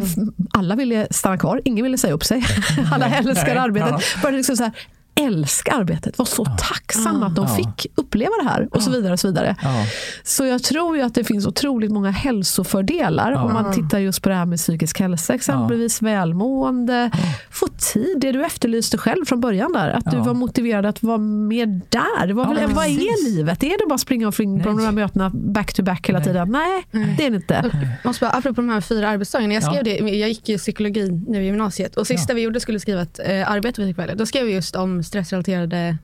[0.51, 2.45] alla ville stanna kvar, ingen ville säga upp sig.
[2.93, 3.91] alla älskar Nej, arbetet.
[3.91, 3.99] ja.
[4.23, 4.73] Började liksom så här,
[5.21, 7.55] älska arbetet, var så tacksamma att de Ja.
[7.57, 9.12] fick uppleva det här och så vidare.
[9.12, 9.57] Och så vidare.
[9.62, 9.85] Ja.
[10.25, 13.43] Så jag tror ju att det finns otroligt många hälsofördelar Ja.
[13.43, 17.11] om man tittar just på det här med psykisk hälsa, exempelvis välmående.
[17.51, 19.89] Få tid, det du efterlyste själv från början där.
[19.89, 20.23] Att du Ja.
[20.23, 22.33] var motiverad att vara mer där.
[22.33, 23.62] Vad, Ja, väl- vad är livet?
[23.62, 24.77] Är det bara springa och fringa på Nej.
[24.79, 26.27] de här mötena back to back hela Nej.
[26.29, 26.49] tiden?
[26.51, 26.87] Nej,
[27.17, 27.71] det är det inte.
[28.05, 29.83] måste bara, apropå de här fyra arbetsdagarna, jag, skrev Ja.
[29.83, 33.21] det, jag gick ju psykologi nu i gymnasiet och sista vi gjorde skulle skriva ett
[33.25, 34.14] eh, arbete vi fick välja.
[34.14, 35.99] Då skrev vi just om stressrelaterade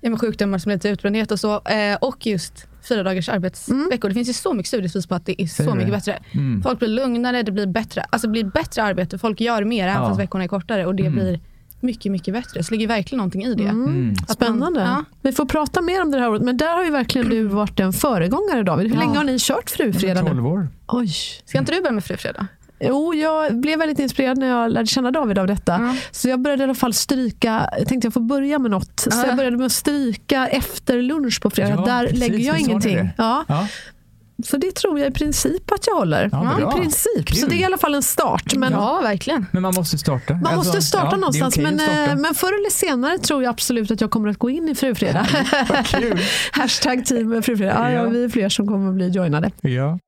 [0.00, 1.54] ja, sjukdomar som leder till utbrändhet och så.
[1.54, 4.08] Eh, och just fyra dagars arbetsveckor.
[4.08, 6.12] Det finns ju så mycket studiebevis på att det är Säger så du mycket det?
[6.12, 6.18] bättre.
[6.32, 6.62] Mm.
[6.62, 8.04] Folk blir lugnare, det blir bättre.
[8.10, 10.08] Alltså det blir bättre arbete, folk gör mer även Ja.
[10.08, 11.14] fast veckorna är kortare och det Mm.
[11.18, 11.40] blir
[11.80, 12.62] mycket, mycket bättre.
[12.62, 13.64] Så det ligger verkligen någonting i det.
[13.68, 14.14] Mm.
[14.28, 14.80] Spännande.
[14.80, 15.04] ja.
[15.22, 17.80] Vi får prata mer om det här året, men där har ju verkligen du varit
[17.80, 18.86] en föregångare David.
[18.86, 19.00] Hur Ja.
[19.00, 20.30] länge har ni kört Frufredag nu?
[20.30, 20.68] 12 år.
[20.88, 21.08] Oj.
[21.44, 22.46] Ska inte du börja med frufredag?
[22.82, 25.72] Jo, jag blev väldigt inspirerad när jag lärde känna David av detta.
[25.80, 25.94] Ja.
[26.10, 29.00] Så jag började i alla fall stryka, jag tänkte jag får börja med något.
[29.00, 29.26] Så Ja.
[29.26, 31.70] jag började med att stryka efter lunch på fredag.
[31.70, 33.10] Ja, Där precis, lägger jag ingenting.
[33.18, 33.66] Ja, Ja.
[34.44, 36.28] så det tror jag i princip att jag håller.
[36.32, 36.58] Ja.
[36.74, 37.28] I princip.
[37.36, 37.48] Så Kul.
[37.50, 38.54] det är i alla fall en start.
[38.56, 39.46] Men Ja, verkligen.
[39.52, 40.34] Men man måste starta.
[40.34, 41.54] man Alltså, måste starta ja, någonstans.
[41.56, 42.10] okej Men, starta.
[42.12, 44.74] eh, men förr eller senare tror jag absolut att jag kommer att gå in i
[44.74, 45.26] Frufredag.
[46.52, 47.74] Hashtag team Frufredag.
[47.76, 48.08] Ja, ja, Ja.
[48.10, 49.50] vi är fler som kommer att bli joinade.
[49.60, 49.98] Ja.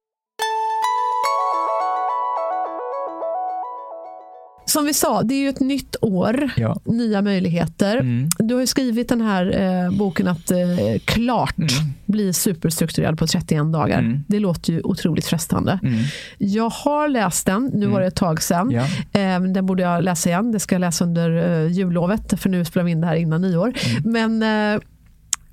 [4.74, 6.50] Som vi sa, det är ju ett nytt år.
[6.56, 6.80] Ja.
[6.84, 7.96] Nya möjligheter.
[7.96, 8.28] Mm.
[8.38, 10.58] Du har ju skrivit den här eh, boken att eh,
[11.04, 11.68] klart Mm.
[12.06, 13.98] bli superstrukturerad på 31 dagar.
[13.98, 14.24] Mm.
[14.28, 15.78] Det låter ju otroligt frestande.
[15.82, 15.94] Mm.
[16.38, 18.70] Jag har läst den, nu var det ett tag sedan.
[18.70, 18.82] Ja.
[19.20, 20.52] Eh, den borde jag läsa igen.
[20.52, 23.40] Det ska jag läsa under eh, jullovet, för nu spelar vi in det här innan
[23.42, 23.72] nyår.
[24.04, 24.38] Mm.
[24.38, 24.80] Men eh,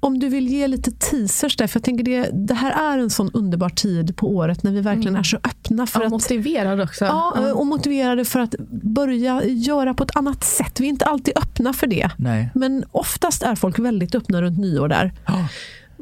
[0.03, 3.09] om du vill ge lite teasers där, för jag tänker det, det här är en
[3.09, 6.81] sån underbar tid på året när vi verkligen är så öppna för Ja, att motiverad
[6.81, 7.05] också.
[7.05, 10.79] Ja, och motiverade för att börja göra på ett annat sätt.
[10.79, 12.09] Vi är inte alltid öppna för det.
[12.17, 12.49] Nej.
[12.55, 15.13] Men oftast är folk väldigt öppna runt nyår där.
[15.25, 15.47] Ja.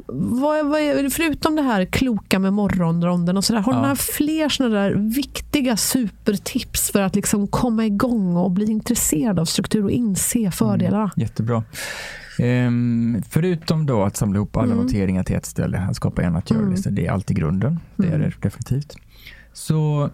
[0.08, 3.82] Vad, vad är, förutom det här kloka med morgonronden och sådär, har du Ja.
[3.82, 9.46] några fler sådana där viktiga supertips för att liksom komma igång och bli intresserad av
[9.46, 11.12] struktur och inse fördelarna?
[11.16, 11.64] Jättebra.
[12.40, 14.78] Ehm, förutom då att samla ihop alla Mm.
[14.78, 17.80] noteringar till ett ställe, att skapa en att göra-lista, det är alltid grunden.
[17.96, 18.22] Det är Mm.
[18.22, 18.96] det definitivt.
[19.54, 20.10] Så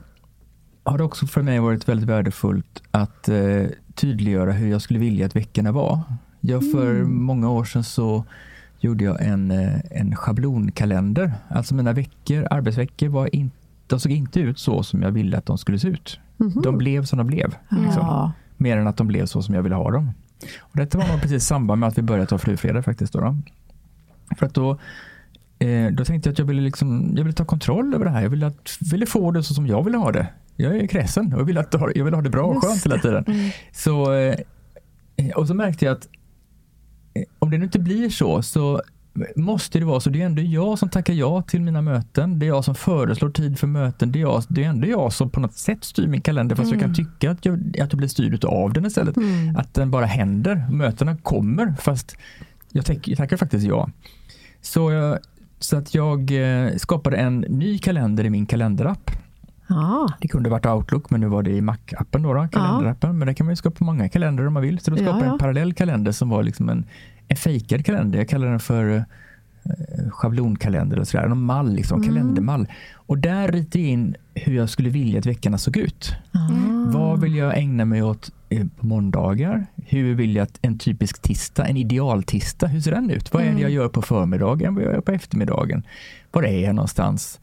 [0.84, 3.64] har det också för mig varit väldigt värdefullt att eh,
[3.96, 6.00] tydliggöra hur jag skulle vilja att veckorna var.
[6.42, 7.24] Jag, för Mm.
[7.24, 8.26] många år sedan så
[8.80, 11.32] gjorde jag en, eh, en schablonkalender.
[11.50, 13.56] Alltså mina veckor, arbetsveckor var inte,
[13.88, 16.20] de såg inte ut så som jag ville att de skulle se ut.
[16.64, 17.56] De blev som de blev.
[17.70, 18.02] Liksom.
[18.02, 18.32] Ja.
[18.58, 20.12] Mer än att de blev så som jag ville ha dem.
[20.60, 23.14] Och detta var nog precis i samband med att vi började ta flygfredag faktiskt.
[23.14, 23.38] Då, då.
[24.38, 24.72] För att då,
[25.60, 28.22] eh, då tänkte jag att jag ville, liksom, jag ville ta kontroll över det här.
[28.22, 30.28] Jag ville, att, ville få det så som jag ville ha det.
[30.56, 32.86] Jag är kräsen och jag vill, att, ha- jag vill ha det bra och skönt
[32.86, 33.26] hela tiden.
[33.72, 34.36] Så, eh,
[35.36, 36.08] och så märkte jag att
[37.14, 38.82] eh, om det nu inte blir så, så
[39.36, 40.10] måste det vara så.
[40.10, 42.40] Det är ändå jag som tackar ja till mina möten.
[42.40, 44.12] Det är jag som föreslår tid för möten.
[44.12, 46.72] Det är, jag, det är ändå jag som på något sätt styr min kalender fast
[46.72, 49.16] jag kan tycka att jag, att jag blir styrd av den istället.
[49.58, 50.68] Att den bara händer.
[50.72, 52.18] Mötena kommer fast
[52.72, 53.90] jag, tack, jag tackar faktiskt ja.
[54.62, 55.20] Så, jag,
[55.60, 59.12] så att jag eh, skapade en ny kalender i min kalenderapp.
[59.68, 60.10] Ja.
[60.22, 63.18] Det kunde varit Outlook men nu var det i Mac-appen då, då kalenderappen.
[63.18, 64.80] Men det kan man ju skapa många kalendrar om man vill.
[64.80, 65.34] Så då skapade jag ja.
[65.34, 66.86] en parallell kalender som var liksom en,
[67.28, 68.20] en fejkad kalender.
[68.20, 69.02] Jag kallar den för eh,
[70.10, 71.24] schablonkalender och sådär.
[71.26, 72.10] En mall, liksom, Mm.
[72.16, 72.68] kalendermall.
[72.94, 76.14] Och där ritade jag in hur jag skulle vilja att veckorna såg ut.
[76.94, 79.66] Vad vill jag ägna mig åt eh, på måndagar?
[79.86, 83.34] Hur vill jag att en typisk tisdag, en idealtisdag, hur ser den ut?
[83.34, 84.76] Vad är det jag gör på förmiddagen?
[84.76, 85.84] Vad gör jag på eftermiddagen?
[86.32, 87.40] Var är jag någonstans?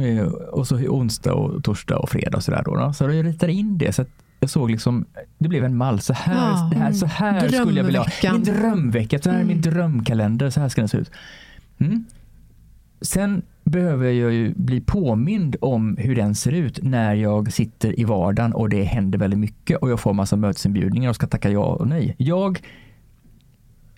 [0.00, 2.62] Eh, Och så onsdag, och torsdag och fredag och sådär.
[2.64, 2.92] Då, då.
[2.92, 3.92] Så jag ritade in det.
[3.94, 4.08] Så att
[4.40, 5.04] jag såg liksom,
[5.38, 6.00] det blev en mall.
[6.00, 6.70] Så här, Ja.
[6.72, 8.32] det här, så här skulle jag vilja ha.
[8.32, 9.18] Min drömvecka.
[9.18, 10.50] Så här är min drömkalender.
[10.50, 11.10] Så här ska den se ut.
[11.78, 12.04] Mm.
[13.00, 18.04] Sen behöver jag ju bli påmind om hur den ser ut när jag sitter i
[18.04, 21.64] vardagen och det händer väldigt mycket och jag får massa mötesinbjudningar och ska tacka ja
[21.64, 22.14] och nej.
[22.18, 22.60] Jag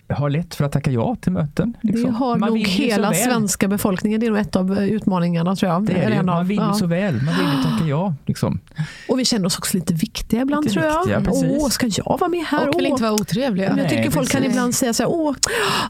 [0.09, 1.77] har lätt för att tacka ja till möten.
[1.81, 2.11] liksom.
[2.11, 4.19] Det har Man nog hela svenska befolkningen.
[4.19, 5.85] Det är nog ett av eh, utmaningarna tror jag.
[5.85, 6.73] Det är det, man vill ju ja.
[6.73, 7.13] så väl.
[7.13, 8.13] Man vill ju tacka ja.
[8.25, 8.59] Liksom.
[9.07, 10.97] Och vi känner oss också lite viktiga ibland Lite tror jag.
[10.97, 11.61] viktiga, precis.
[11.61, 12.69] Åh, ska jag vara med här?
[12.69, 13.69] Och vill inte vara otrevliga.
[13.69, 14.55] Men jag Nej, tycker folk kan precis.
[14.55, 15.35] ibland säga så här, åh,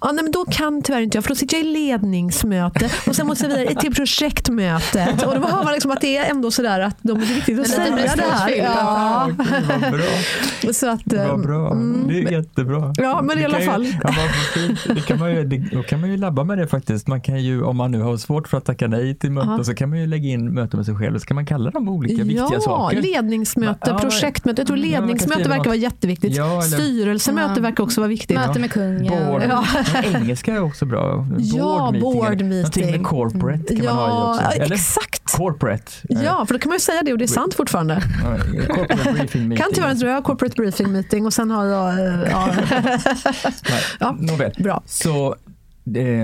[0.02, 3.16] ja, nej, men då kan tyvärr inte jag för då sitter jag i ledningsmöte och
[3.16, 5.26] sen måste jag vidare till projektmötet.
[5.26, 7.68] Och då hör man liksom att det är ändå sådär att de är viktigt att
[7.68, 8.18] säga det här.
[8.18, 8.64] prestigefyllt.
[8.76, 9.30] Ja.
[9.82, 10.74] Vad bra.
[10.74, 11.74] Så att, eh, Vad bra.
[12.08, 12.94] Det är jättebra.
[12.98, 13.88] Ja, men i Det alla kan fall.
[14.16, 17.08] Ja, det kan man ju, det, då kan man ju labba med det faktiskt.
[17.08, 19.64] Man kan ju, om man nu har svårt för att tacka nej till möten Ja.
[19.64, 21.20] så kan man ju lägga in möten med sig själv.
[21.20, 23.02] Så kan man kalla dem olika viktiga ja, saker.
[23.02, 24.62] ledningsmöte, Ja, projektmöte.
[24.62, 26.36] Jag tror Ja, ledningsmöte verkar vara jätteviktigt.
[26.36, 27.62] Ja, eller- Styrelsemöte Ja.
[27.62, 28.38] verkar också vara viktigt.
[28.38, 29.08] Möte med kungen.
[29.08, 29.44] Board.
[29.50, 29.64] Ja.
[30.04, 31.28] Men Engelska är också bra.
[31.38, 32.02] Ja, meeting.
[32.02, 32.92] board Någonting meeting.
[32.92, 34.62] med corporate kan man ha i Ja, också.
[34.62, 34.76] Eller?
[34.76, 35.19] exakt.
[35.40, 35.92] Corporate.
[36.10, 37.96] Eh, Ja, för då kan man ju säga det och det är sant fortfarande.
[39.14, 39.56] meeting.
[39.58, 41.90] Kan tyvärr inte jag har corporate briefing meeting och sen har jag...
[42.00, 42.50] eh, Ja,
[44.00, 44.16] Ja.
[44.20, 44.52] Nåväl.
[44.58, 44.84] bra.
[44.86, 45.38] Så, eh,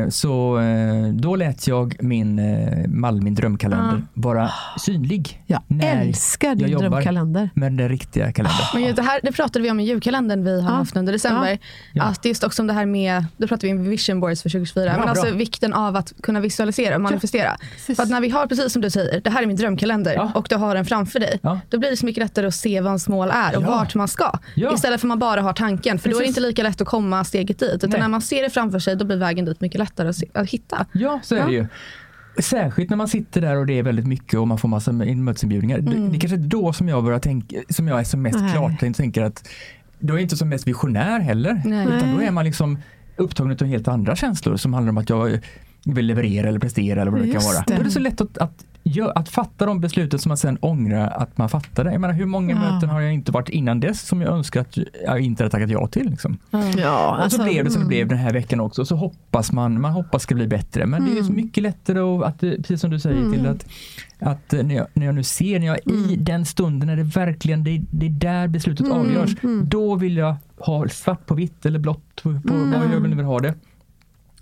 [0.10, 5.44] så eh, då lät jag min eh, mall, min drömkalender, vara synlig.
[5.48, 7.50] Jag älskar din jag drömkalender.
[7.54, 8.66] med den riktiga kalendern.
[8.74, 10.76] Men det, här, det pratade vi om i julkalendern vi har Ja.
[10.76, 11.58] haft under december.
[11.94, 12.04] Ja.
[12.04, 14.92] Att just också om det här med, då pratade vi om vision boards för 2024,
[14.92, 15.10] men bra.
[15.10, 17.58] alltså vikten av att kunna visualisera och manifestera.
[17.96, 20.32] för att när vi har, precis som du säger, det här är min drömkalender Ja.
[20.36, 21.40] och du har den framför dig.
[21.42, 21.60] Ja.
[21.70, 23.68] Då blir det så mycket lättare att se vad ens mål är och Ja.
[23.68, 24.32] vart man ska.
[24.56, 24.74] Ja.
[24.74, 26.38] Istället för att man bara har tanken, för då är det Precis.
[26.38, 27.72] inte lika lätt att komma steget dit.
[27.74, 28.00] Utan Nej.
[28.00, 30.50] när man ser det framför sig, då blir vägen dit mycket lättare att, se, att
[30.50, 30.86] hitta.
[30.92, 31.46] Ja, så är Ja.
[31.46, 31.68] det ju.
[32.40, 35.80] Särskilt när man sitter där och det är väldigt mycket och man får massa mötesinbjudningar.
[35.80, 38.40] Det, det är kanske är då som jag börjar tänka, som jag är som mest
[38.54, 39.48] klartänkt tänker att
[40.00, 41.62] då är jag inte som mest visionär heller.
[41.66, 41.88] Nej.
[41.88, 42.78] Utan då är man liksom
[43.16, 45.40] upptagen av helt andra känslor som handlar om att jag
[45.86, 47.64] vill leverera eller prestera eller vad det kan Just vara.
[47.68, 47.74] det.
[47.74, 50.58] Då är det så lätt att, att, gö- att fatta de besluten som man sen
[50.62, 51.92] ångrar att man fattade.
[51.92, 52.60] Jag menar, hur många Ja.
[52.74, 55.70] möten har jag inte varit innan dess som jag önskar att jag inte hade tackat
[55.70, 56.10] ja till?
[56.10, 56.38] Liksom.
[56.78, 57.88] Ja, Och så blev det som det mm.
[57.88, 58.86] blev den här veckan också.
[58.86, 60.86] Så hoppas man, man hoppas ska bli bättre.
[60.86, 61.36] Men det är så Mm.
[61.36, 63.66] mycket lättare att, precis som du säger till att,
[64.20, 66.96] att eh, när, jag, när jag nu ser, när jag är i den stunden när
[66.96, 69.36] det verkligen, det, det är där beslutet Mm, avgörs.
[69.44, 69.70] mm.
[69.70, 72.72] Då vill jag ha svart på vitt eller blått på, på Mm.
[72.72, 73.54] vad jag nu vill ha det.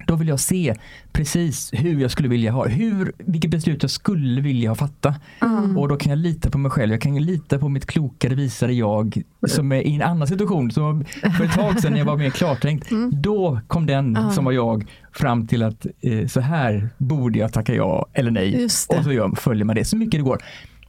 [0.05, 0.75] Då vill jag se
[1.11, 5.15] precis hur jag skulle vilja ha, hur, vilket beslut jag skulle vilja fatta.
[5.41, 5.77] Mm.
[5.77, 8.73] Och då kan jag lita på mig själv, jag kan lita på mitt klokare visare
[8.73, 10.71] jag som är i en annan situation.
[10.71, 11.05] Som
[11.37, 14.85] för ett tag sedan när jag var mer klartänkt, då kom den som var jag
[15.11, 18.65] fram till att eh, så här borde jag tacka ja eller nej.
[18.65, 20.41] Och så gör, följer man det så mycket det går.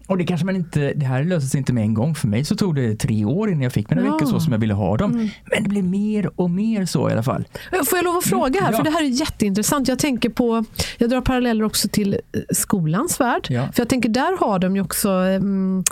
[0.06, 2.14] Och det kanske man inte, det här löser sig inte med en gång.
[2.14, 4.12] För mig så tog det tre år innan jag fick mina Ja.
[4.12, 5.30] veckor så som jag ville ha dem.
[5.50, 7.44] Men det blev mer och mer så i alla fall.
[7.86, 8.76] Får jag lov att fråga här, Ja.
[8.76, 9.88] för det här är jätteintressant.
[9.88, 10.64] Jag tänker på,
[10.98, 13.46] jag drar paralleller också till eh, skolans värld.
[13.50, 13.68] Ja.
[13.72, 15.84] För jag tänker där har de ju också, mm,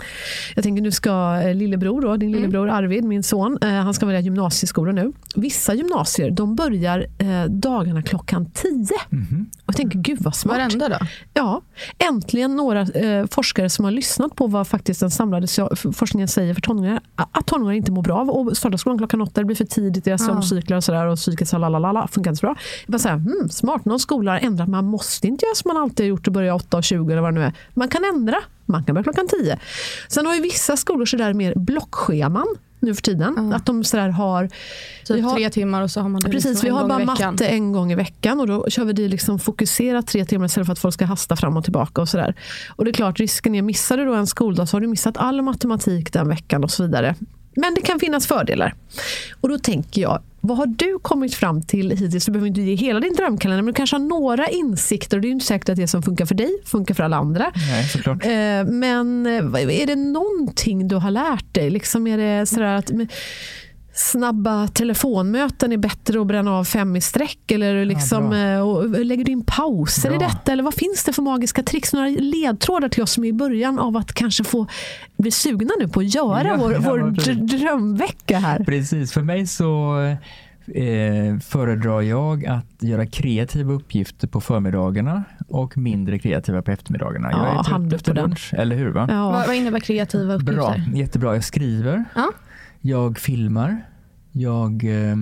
[0.55, 4.05] jag tänker nu ska eh, lillebror då, din lillebror Arvid, min son, eh, han ska
[4.05, 5.11] välja gymnasieskola nu.
[5.35, 8.87] Vissa gymnasier, de börjar eh, dagarna klockan 10.
[9.09, 9.49] Mhm.
[9.59, 10.57] Och Jag tänker, gud vad smart.
[10.57, 10.97] Varenda då?
[11.33, 11.61] Ja,
[12.09, 15.47] äntligen några eh, forskare som har lyssnat på vad faktiskt den samlade
[15.93, 17.01] forskningen säger för tonåringar.
[17.15, 19.41] Att tonåringar inte mår bra av att starta skolan klockan åtta.
[19.41, 21.05] Det blir för tidigt, deras sömncyklar och sådär.
[21.05, 22.55] Och psyket så lalala, funkar inte så bra.
[22.85, 24.69] Jag bara säga, hmm, smart, någon skola har ändrat.
[24.69, 27.39] Man måste inte göra som man alltid har gjort och börja 8.20 eller vad det
[27.39, 27.53] nu är.
[27.73, 28.37] Man kan ändra.
[28.65, 29.59] Man kan börja klockan 10.
[30.07, 32.47] Sen har ju vissa skolor sådär mer blockscheman
[32.83, 33.53] nu för tiden.
[33.53, 34.47] Att de sådär har...
[35.05, 37.05] Typ vi har- tre timmar och så har man det Precis, liksom vi har bara
[37.05, 40.65] matte en gång i veckan och då kör vi det liksom fokuserat tre timmar istället
[40.65, 42.01] för att folk ska hasta fram och tillbaka.
[42.01, 42.35] och sådär.
[42.75, 45.17] Och det är klart, risken är, missar du då en skoldag så har du missat
[45.17, 47.15] all matematik den veckan och så vidare.
[47.55, 48.73] Men det kan finnas fördelar.
[49.41, 52.25] Och då tänker jag, vad har du kommit fram till hittills?
[52.25, 55.17] Du behöver inte ge hela din drömkalender, men du kanske har några insikter.
[55.17, 57.17] Och det är ju inte säkert att det som funkar för dig funkar för alla
[57.17, 57.51] andra.
[57.55, 58.25] Nej, såklart.
[58.25, 58.31] Eh,
[58.65, 61.69] Men eh, är det någonting du har lärt dig?
[61.69, 62.91] Liksom är det sådär att
[63.95, 67.51] snabba telefonmöten är bättre att bränna av fem i sträck?
[67.51, 68.39] Eller liksom, bra.
[68.39, 70.27] eh, och lägger du in pauser i Bra.
[70.27, 70.51] detta?
[70.51, 71.93] Eller vad finns det för magiska tricks?
[71.93, 74.67] Några ledtrådar till oss som är i början av att kanske få
[75.17, 78.63] bli sugna nu på att göra Ja, vår, ja, vår drömvecka här.
[78.63, 79.97] Precis, för mig så
[80.67, 87.29] eh, föredrar jag att göra kreativa uppgifter på förmiddagarna och mindre kreativa på eftermiddagarna.
[87.31, 88.23] Ja, jag är trött efter den.
[88.23, 88.89] lunch, eller hur?
[88.89, 89.07] Va?
[89.11, 89.31] Ja.
[89.31, 90.53] Vad, vad innebär kreativa uppgifter?
[90.55, 91.33] Bra, jättebra.
[91.33, 92.31] Jag skriver, Ja.
[92.85, 93.81] Jag filmar,
[94.31, 95.17] jag eh,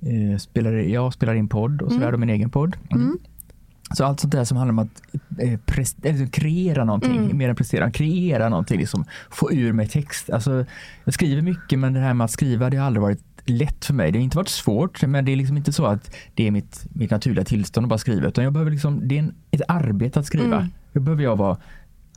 [0.00, 2.76] eh, spelar, jag spelar in podd och sådär, och min egen podd.
[2.90, 3.18] Mm.
[3.94, 5.02] Så allt sånt där som handlar om att
[5.40, 10.30] eh, pres- eller kreera någonting, mer än prestera, kreera någonting, liksom, få ur mig text.
[10.30, 10.64] Alltså,
[11.04, 13.94] jag skriver mycket men det här med att skriva det har aldrig varit lätt för
[13.94, 14.12] mig.
[14.12, 16.86] Det har inte varit svårt men det är liksom inte så att det är mitt,
[16.92, 20.20] mitt naturliga tillstånd att bara skriva utan jag behöver liksom, det är en, ett arbete
[20.20, 20.68] att skriva.
[20.92, 21.56] Då behöver jag vara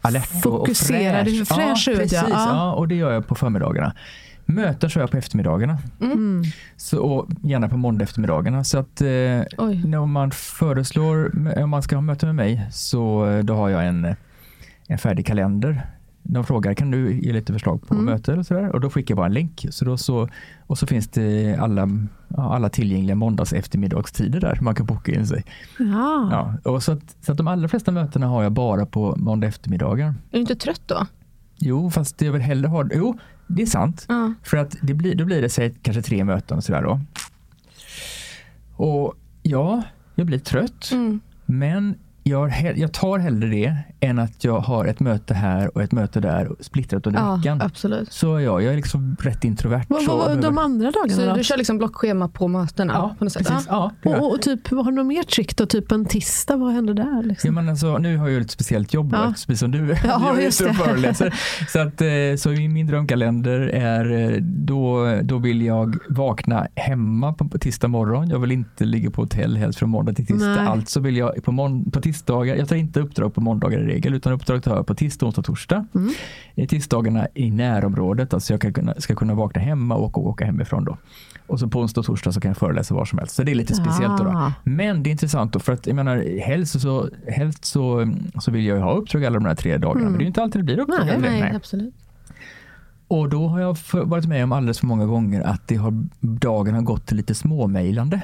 [0.01, 1.47] alert och, och Fokuserad, fräsch.
[1.47, 2.21] fräsch ja, ut, ja.
[2.21, 2.47] precis, Ja.
[2.55, 2.73] ja.
[2.73, 3.93] och det gör jag på förmiddagarna.
[4.45, 5.77] Möten kör jag på eftermiddagarna.
[6.01, 6.43] Mm.
[6.77, 8.63] Så, och gärna på måndag eftermiddagarna.
[8.63, 11.31] Så att eh, när man föreslår,
[11.63, 14.15] om man ska ha möte med mig, så eh, då har jag en,
[14.87, 15.81] en färdig kalender.
[16.31, 18.71] De frågar, kan du ge lite förslag på möte och sådär?
[18.71, 19.65] Och då skickar jag bara en länk.
[19.69, 20.29] Så då så,
[20.67, 21.89] och så finns det alla,
[22.37, 25.45] alla tillgängliga måndags eftermiddagstider där man kan boka in sig.
[25.79, 26.29] Ja.
[26.31, 29.47] Ja, och så, att, så att de allra flesta mötena har jag bara på måndag
[29.47, 30.07] eftermiddagar.
[30.07, 31.07] Är du inte trött då?
[31.57, 33.17] Jo, fast jag vill hellre ha, jo,
[33.47, 34.05] det är sant.
[34.09, 34.33] Ja.
[34.43, 37.01] För att det blir, då blir det säg, kanske tre möten och sådär då.
[38.75, 39.13] Och
[39.43, 39.83] ja,
[40.15, 40.89] jag blir trött.
[40.91, 41.19] Mm.
[41.45, 41.95] Men
[42.29, 46.19] jag, jag tar hellre det än att jag har ett möte här och ett möte
[46.19, 47.61] där splittrat under Ja, veckan.
[47.61, 48.13] absolut.
[48.13, 48.63] Så är jag.
[48.63, 49.85] Jag är liksom rätt introvert.
[49.87, 51.35] Vad var de andra dagarna Så då?
[51.35, 52.93] du kör liksom blockschema på mötena?
[52.93, 53.47] Ja, på något sätt.
[53.47, 53.67] precis.
[53.69, 54.21] Ja, jag.
[54.23, 55.65] Och, och typ, vad har du något mer trick då?
[55.65, 57.23] Typ en tisdag, vad händer där?
[57.23, 57.47] Liksom?
[57.47, 59.23] Ja, men alltså, nu har jag ett speciellt jobb, Ja.
[59.25, 59.31] ja.
[59.31, 59.79] precis som du.
[60.03, 60.73] Ja, jag är just det.
[60.73, 61.33] föreläser.
[61.69, 62.07] Så, att, eh,
[62.37, 67.87] så i min drömkalender är eh, då, då vill jag vakna hemma på, på tisdag
[67.87, 68.29] morgon.
[68.29, 70.47] Jag vill inte ligga på hotell helst från måndag till tisdag.
[70.55, 70.67] Nej.
[70.67, 74.13] Alltså vill jag på, mån- på tisdagar, jag tar inte uppdrag på måndagar i regel
[74.13, 75.85] utan uppdrag tar jag på tisdag, onsdag, torsdag.
[75.95, 76.67] Mm.
[76.67, 80.97] Tisdagarna i närområdet, alltså jag kunna, ska kunna vakna hemma och åka, åka hemifrån då.
[81.47, 83.35] Och så på onsdag och torsdag så kan jag föreläsa var som helst.
[83.35, 84.23] Så det är lite speciellt då.
[84.23, 84.29] då.
[84.29, 84.53] Ah.
[84.63, 88.65] Men det är intressant då, för att jag menar, helst så, helst så, så vill
[88.65, 90.65] jag ju ha uppdrag alla de här tre dagarna, men det är inte alltid det
[90.65, 91.05] blir uppdrag.
[91.05, 91.29] Nej, tre.
[91.29, 91.93] Nej, absolut.
[93.07, 96.03] Och då har jag för, varit med om alldeles för många gånger att det har,
[96.19, 98.21] dagen har gått till lite småmejlande.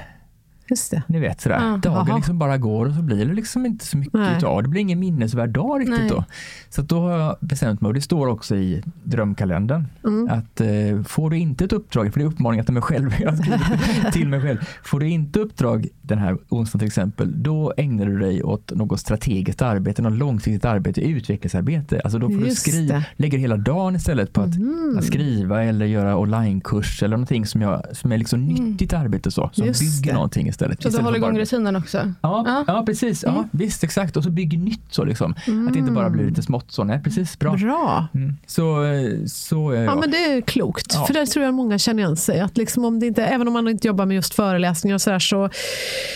[0.68, 1.02] Just det.
[1.06, 3.96] Ni vet sådär, Ja, dagen liksom bara går och så blir det liksom inte så
[3.96, 4.36] mycket Nej.
[4.36, 4.68] utav det.
[4.68, 6.08] blir ingen minnesvärd dag riktigt Nej.
[6.08, 6.24] då.
[6.70, 10.28] Så att då har jag bestämt mig, och det står också i drömkalendern, Mm.
[10.30, 13.10] att eh, får du inte ett uppdrag, för det är uppmaningar till mig själv,
[14.12, 14.58] till mig själv.
[14.84, 19.00] Får du inte uppdrag den här onsdagen till exempel, då ägnar du dig åt något
[19.00, 22.00] strategiskt arbete, något långsiktigt arbete, utvecklingsarbete.
[22.04, 24.98] Alltså då får Just du skriva, lägger hela dagen istället på att, Mm.
[24.98, 29.50] att skriva eller göra onlinekurs eller någonting som, jag, som är liksom nyttigt arbete så,
[29.52, 30.14] som Just bygger det.
[30.14, 30.82] någonting istället.
[30.82, 31.98] Så du håller för bara- igång rutinen också?
[31.98, 32.64] Ja, Ja.
[32.66, 32.82] ja.
[32.86, 33.22] precis.
[33.22, 34.16] Ja, Visst, exakt.
[34.16, 35.30] Och så bygger nytt så liksom.
[35.66, 36.84] Att det inte bara blir lite smått så.
[36.84, 37.38] Nej, precis.
[37.38, 37.52] Bra.
[37.56, 38.06] Bra.
[38.14, 38.36] Mm.
[38.46, 39.84] Så, eh, så är jag.
[39.84, 40.86] Ja, men det är klokt.
[40.94, 41.06] Ja.
[41.06, 42.40] För det tror jag många känner igen sig.
[42.40, 45.10] Att liksom om det inte, även om man inte jobbar med just föreläsningar och så,
[45.10, 45.50] där, så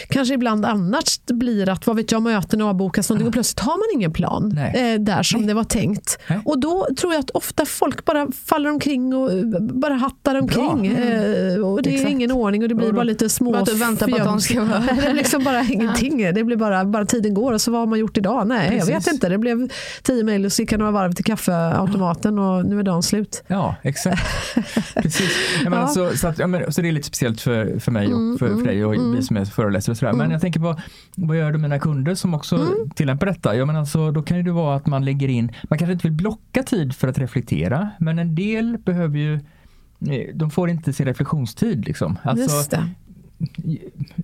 [0.09, 3.73] kanske ibland annars det blir att vad vet jag, möten avbokas någonting och plötsligt har
[3.73, 4.95] man ingen plan Nej.
[4.95, 6.19] eh, där som det var tänkt.
[6.29, 6.41] Nej.
[6.45, 10.87] Och då tror jag att ofta folk bara faller omkring och eh, bara hattar omkring.
[10.87, 12.11] Eh, och det är Exakt.
[12.11, 14.41] ingen ordning och det blir bara lite små Bara att du väntar på att de
[14.41, 16.19] ska vara- Det är liksom bara ingenting.
[16.35, 18.47] Det blir bara, bara tiden går och så vad har man gjort idag?
[18.47, 19.13] Nej, jag vet Precis.
[19.13, 19.29] inte.
[19.29, 19.69] Det blev
[20.03, 23.43] tio mejl och så gick jag några varv till kaffeautomaten och nu är dagen slut.
[23.47, 24.23] Ja, exakt.
[24.95, 25.31] Precis.
[25.65, 25.79] Ja, men Ja.
[25.85, 28.39] alltså, så, att, ja, men, så det är lite speciellt för, för mig Mm, och
[28.39, 29.93] för, för dig och vi som är föreläsare.
[29.93, 30.13] Och sådär.
[30.13, 30.77] Men jag tänker på,
[31.17, 32.91] vad gör du med mina kunder som också Mm.
[32.95, 33.57] tillämpar detta?
[33.57, 36.17] Ja, men alltså, då kan det vara att man lägger in, man kanske inte vill
[36.17, 41.07] blocka tid för att reflektera, men en del behöver ju eh, de får inte sin
[41.07, 41.85] reflektionstid.
[41.85, 42.19] Liksom.
[42.23, 42.77] Alltså.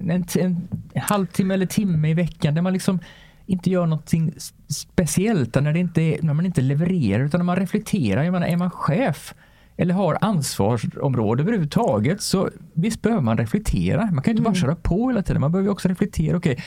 [0.00, 2.98] En, en, halvtimme eller timme i veckan där man liksom
[3.46, 4.34] inte gör någonting
[4.68, 8.22] speciellt, när, det inte är, när man inte levererar utan när man reflekterar.
[8.22, 9.34] Jag menar, är man chef
[9.76, 14.00] eller har ansvarsområde överhuvudtaget så visst behöver man reflektera.
[14.12, 15.40] Man kan ju inte bara köra på hela tiden.
[15.40, 16.36] Man behöver också reflektera.
[16.36, 16.64] Okej,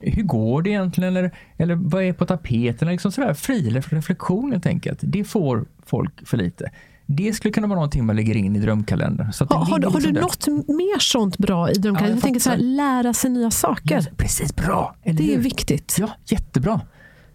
[0.00, 1.16] hur går det egentligen?
[1.16, 2.88] Eller, eller vad är på tapeten?
[2.88, 4.98] Liksom sådär, fri reflektion helt enkelt.
[5.02, 6.70] Det får folk för lite.
[7.06, 9.32] Det skulle kunna vara någonting man lägger in i drömkalendern.
[9.32, 12.04] Så det Har, du- har du liksom något mer sånt bra i drömkalendern?
[12.04, 13.96] Ja, jag jag tänker så här, lära sig nya saker.
[14.06, 14.96] Ja, precis, bra!
[15.04, 15.96] Det är viktigt.
[15.98, 16.80] Ja, jättebra.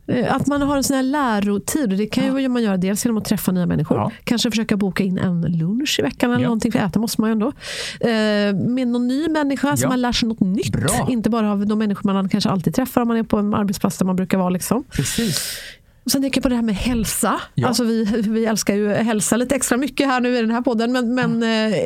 [0.08, 1.90] Eh, Att man har en sån här lärotid.
[1.90, 3.98] Det kan ju man göra dels genom att träffa nya människor.
[3.98, 4.12] Ja.
[4.24, 6.48] Kanske försöka boka in en lunch i veckan eller Ja.
[6.48, 7.48] någonting, för äta måste man ju ändå.
[8.00, 8.10] Eh,
[8.70, 9.90] Med någon ny människa, så Ja.
[9.90, 10.72] man lär sig något nytt.
[10.72, 11.08] Bra.
[11.10, 13.98] Inte bara av de människor man kanske alltid träffar om man är på en arbetsplats
[13.98, 14.50] där man brukar vara.
[14.50, 14.84] Liksom.
[14.92, 15.58] Precis.
[16.08, 17.42] Och sen tänker jag på det här med hälsa.
[17.56, 17.68] Ja.
[17.68, 20.92] Alltså vi, vi älskar ju hälsa lite extra mycket här nu i den här podden.
[20.92, 21.78] Men, men eh,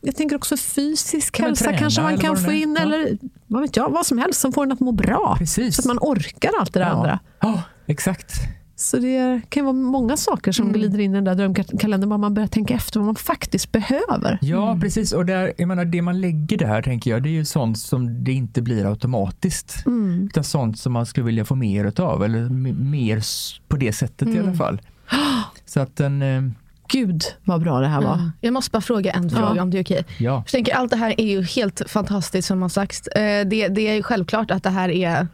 [0.00, 2.76] jag tänker också fysisk Kan hälsa träna kanske man kan få in.
[2.78, 2.82] Ja.
[2.82, 5.36] Eller vad vet jag, vad som helst som får en att må bra.
[5.38, 5.76] Precis.
[5.76, 7.18] Så att man orkar allt det där andra.
[7.40, 8.32] Ja, exakt.
[8.80, 12.08] Så det kan vara många saker som glider in i den där drömkalendern.
[12.10, 14.38] Bara man börjar tänka efter vad man faktiskt behöver.
[14.40, 15.12] Ja, precis.
[15.12, 18.24] Och där, jag menar, det man lägger där, tänker jag, det är ju sånt som
[18.24, 19.84] det inte blir automatiskt.
[20.30, 23.22] Utan sånt som man skulle vilja få mer utav, eller mer
[23.68, 24.80] på det sättet i alla fall.
[25.66, 26.42] Så att den, eh,
[26.88, 28.16] Gud vad bra det här var.
[28.16, 28.30] Ja.
[28.40, 30.04] Jag måste bara fråga en fråga om det är okej.
[30.18, 30.32] ja.
[30.32, 33.06] Jag tänker allt det här är ju helt fantastiskt som har sagts.
[33.08, 35.28] Eh, Det, det är ju självklart att det här är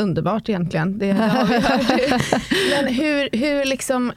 [0.00, 0.98] underbart egentligen.
[0.98, 2.42] Det, har vi hört.
[2.70, 4.12] Men hur, hur liksom,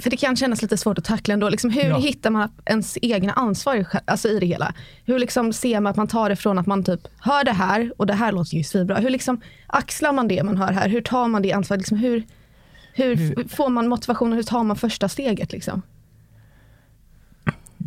[0.00, 1.48] för det kan kännas lite svårt att tackla ändå.
[1.48, 1.96] Liksom, hur Ja.
[1.98, 4.74] hittar man ens egna ansvar alltså i det hela?
[5.04, 7.92] Hur liksom ser man att man tar det från att man typ hör det här
[7.96, 8.96] och det här låter ju svinbra.
[8.96, 10.88] Hur liksom axlar man det man hör här?
[10.88, 11.80] Hur tar man det ansvaret?
[11.80, 12.22] Liksom, hur,
[12.94, 15.52] hur, Hur- får man motivation och hur tar man första steget?
[15.52, 15.82] Liksom?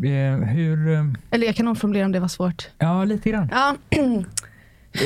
[0.05, 2.67] Eh, hur, eh, Eller jag kan omformulera om det var svårt.
[2.77, 3.49] ja lite grann.
[3.51, 3.75] Ja,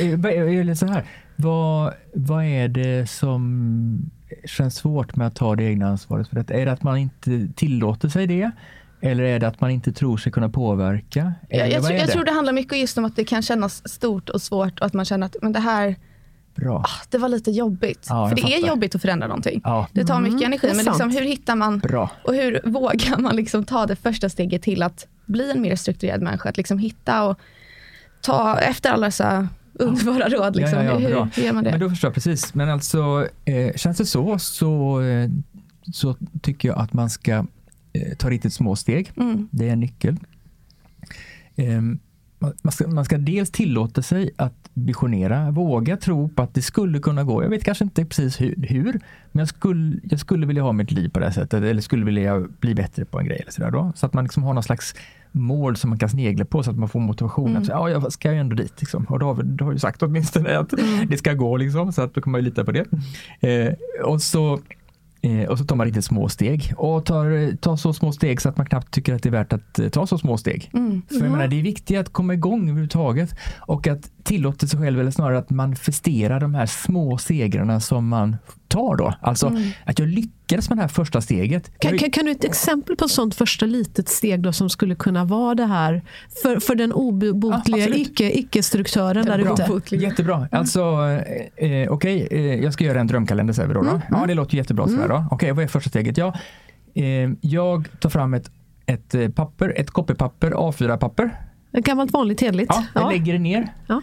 [0.00, 1.04] Eh, Eller så här,
[1.42, 4.10] vad, vad är det som
[4.44, 6.50] känns svårt med att ta det egna ansvaret för det?
[6.54, 8.50] Är det att man inte tillåter sig det?
[9.00, 11.32] Eller är det att man inte tror sig kunna påverka?
[11.48, 12.12] Jag, Eller jag, tror, är jag det?
[12.12, 14.92] tror det handlar mycket just om att det kan kännas stort och svårt och att
[14.94, 15.96] man känner att men det här
[16.54, 16.78] Bra.
[16.78, 18.06] ah, det var lite jobbigt.
[18.08, 18.68] Ja, För det är fattar.
[18.68, 19.60] jobbigt att förändra någonting.
[19.64, 20.66] Ja, Det tar mycket energi.
[20.66, 22.10] det är Men liksom, hur hittar man bra.
[22.24, 26.22] och hur vågar man liksom ta det första steget till att bli en mer strukturerad
[26.22, 26.48] människa?
[26.48, 27.38] Att liksom hitta och
[28.20, 30.56] ta efter alla dessa underbara råd.
[30.56, 30.78] Liksom.
[30.78, 31.70] Ja, ja, ja, hur, hur gör man det?
[31.70, 32.54] Men då förstår jag precis.
[32.54, 35.30] Men alltså, eh, känns det så, så, eh,
[35.92, 37.32] så tycker jag att man ska
[37.92, 39.12] eh, ta riktigt små steg.
[39.16, 39.48] Mm.
[39.50, 40.16] Det är en nyckel.
[41.56, 41.98] Ehm,
[42.62, 46.98] man- ska, man ska dels tillåta sig att visionera, våga tro på att det skulle
[46.98, 47.42] kunna gå.
[47.42, 48.92] Jag vet kanske inte precis hur, hur
[49.32, 52.04] men jag skulle, jag skulle vilja ha mitt liv på det här sättet eller skulle
[52.04, 53.38] vilja bli bättre på en grej.
[53.40, 53.92] Eller så, då.
[53.96, 54.94] så att man liksom har någon slags
[55.32, 57.48] mål som man kan snegla på så att man får motivation.
[57.50, 57.60] Mm.
[57.62, 58.74] Att säga, ja, jag ska ju ändå dit.
[58.80, 59.04] Liksom.
[59.04, 61.08] Och då har, då har ju sagt åtminstone att Mm.
[61.08, 62.86] det ska gå, liksom, så att då kan man ju lita på det.
[63.40, 63.74] Eh,
[64.04, 64.60] och så
[65.48, 68.56] och så tar man riktigt små steg och tar, tar så små steg så att
[68.56, 70.70] man knappt tycker att det är värt att eh, ta så små steg.
[70.74, 71.02] Mm.
[71.08, 75.00] För jag menar, det är viktigt att komma igång överhuvudtaget och att tillåta sig själv,
[75.00, 78.36] eller snarare att manifestera de här små segrarna som man
[78.68, 79.14] tar då.
[79.20, 79.56] Alltså
[79.86, 81.78] att jag lyckades med det här första steget.
[81.78, 84.94] Kan, kan, kan du ett exempel på ett sånt första litet steg då som skulle
[84.94, 86.02] kunna vara det här
[86.42, 88.08] för, för den Ja, obotliga absolut.
[88.08, 89.96] icke, icke-struktören där ute?
[89.96, 90.48] Jättebra.
[90.52, 90.80] Alltså,
[91.56, 93.82] eh, eh, okej, eh, jag ska göra en drömkalender säger vi då.
[93.82, 94.00] då.
[94.10, 94.84] Ja, det låter jättebra.
[94.84, 95.24] Mm.
[95.30, 96.16] Okej, vad är första steget?
[96.18, 96.34] Ja,
[96.94, 98.50] eh, jag tar fram ett,
[98.86, 101.30] ett eh, papper, ett copypapper, A4-papper.
[101.72, 102.70] Ett gammalt vanligt hederligt.
[102.74, 103.66] Ja, jag lägger det ner.
[103.86, 104.00] Ja.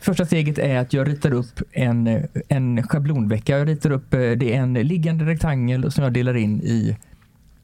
[0.00, 3.58] Första steget är att jag ritar upp en, en schablonvecka.
[3.58, 6.96] Jag ritar upp, eh, det är en liggande rektangel som jag delar in i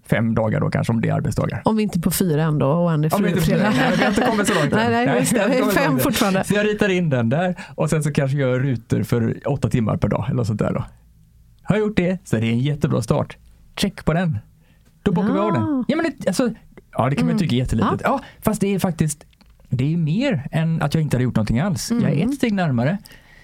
[0.06, 1.62] fem dagar då kanske, om det är arbetsdagar.
[1.64, 3.70] Om vi inte är på fyra ändå och en är Om vi inte- fredag.
[3.76, 4.78] nej, vi har inte kommit så långt än.
[4.92, 5.48] Nej, nej, just det.
[5.48, 6.44] vi så Fem fortfarande.
[6.44, 9.68] Så jag ritar in den där och sen så kanske jag gör rutor för åtta
[9.68, 10.84] timmar per dag eller sånt där då.
[11.62, 13.36] Har jag gjort det så är det en jättebra start.
[13.76, 14.38] Check på den.
[15.02, 15.60] Då bockar vi av Ja.
[15.60, 15.84] den.
[15.88, 16.50] Ja, men det, alltså,
[16.92, 18.00] ja, det kan man ju tycka är jättelitet.
[18.04, 18.20] Ja.
[18.42, 19.24] fast det är faktiskt
[19.68, 21.90] det är mer än att jag inte hade gjort någonting alls.
[21.90, 22.98] Jag är ett steg närmare.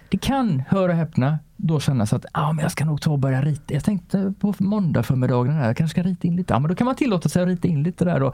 [0.08, 3.18] Det kan, hör och häpna, då kännas att ah, men jag ska nog ta och
[3.18, 3.74] börja rita.
[3.74, 6.54] Jag tänkte på måndag förmiddagen, här, jag kanske ska rita in lite.
[6.54, 8.20] Ja, men då kan man tillåta sig att rita in lite där.
[8.20, 8.32] Då.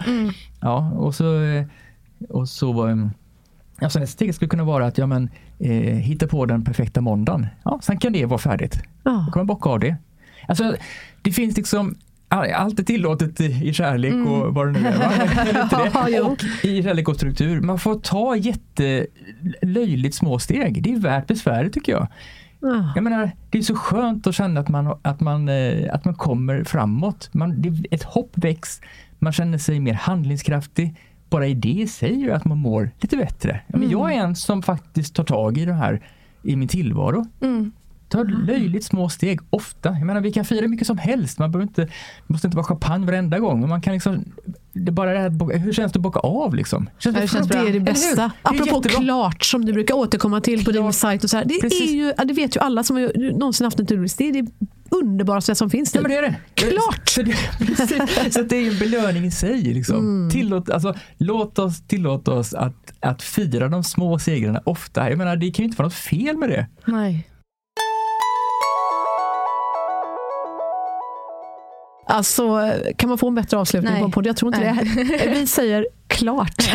[0.60, 1.64] Ja, och så, eh,
[2.28, 3.10] och så ehm,
[3.80, 7.00] Ja, så nästa steg skulle kunna vara att ja, men, eh, hitta på den perfekta
[7.00, 7.46] måndagen.
[7.62, 8.82] Ja, sen kan det vara färdigt.
[9.02, 9.10] Ja.
[9.26, 9.96] Då kan man bocka av det.
[10.48, 10.76] Alltså,
[11.22, 11.94] det finns liksom
[12.28, 14.98] allt är tillåtet i, kärlek och vad det nu är.
[16.20, 16.22] Va?
[16.30, 17.60] Och I kärlek och struktur.
[17.60, 20.82] Man får ta jättelöjligt små steg.
[20.82, 22.08] Det är värt besväret tycker jag.
[22.60, 22.92] Ja.
[22.94, 26.14] Jag menar, det är så skönt att känna att man, att man, eh, att man
[26.14, 27.30] kommer framåt.
[27.32, 28.80] Man, det, ett hopp väcks,
[29.18, 30.94] man känner sig mer handlingskraftig.
[31.30, 33.60] bara i det sig gör att man mår lite bättre.
[33.68, 36.02] Men Jag är en som faktiskt tar tag i det här
[36.42, 37.26] i min tillvaro.
[37.40, 37.72] Mm.
[38.08, 39.88] Tar löjligt små steg, ofta.
[39.88, 41.38] Jag menar, vi kan fira mycket som helst.
[41.38, 41.90] Man behöver inte, det
[42.26, 43.60] måste inte vara champagne varenda gång.
[43.60, 44.24] Men man kan liksom,
[44.72, 46.90] det bara det här, hur känns det att bocka av liksom?
[46.98, 47.60] Känns Ja, det känns bra.
[47.62, 47.84] Det är det hur?
[47.84, 48.22] bästa.
[48.22, 49.00] Det Apropå jättebra.
[49.02, 50.94] klart som du brukar återkomma till på din Klart.
[50.94, 51.24] sajt.
[51.24, 51.44] Och så här.
[51.44, 51.90] Det, Precis.
[51.90, 54.18] är ju, det vet ju alla som har någonsin haft en turlist.
[54.18, 54.46] Det är det
[54.90, 55.94] underbaraste som finns.
[55.94, 56.34] Ja men det är det.
[56.54, 57.08] Klart!
[57.08, 57.36] Så det,
[58.32, 59.62] så det är ju en belöning i sig.
[59.62, 60.28] Liksom.
[60.32, 65.08] Tillåt, alltså, låt oss tillåta oss att, att fira de små segrarna ofta.
[65.10, 66.66] Jag menar, det kan ju inte vara något fel med det.
[66.84, 67.28] Nej.
[72.10, 74.00] Alltså, kan man få en bättre avslutning Nej.
[74.00, 74.26] på en podd?
[74.26, 75.28] Jag tror inte det.
[75.30, 76.68] Vi säger klart.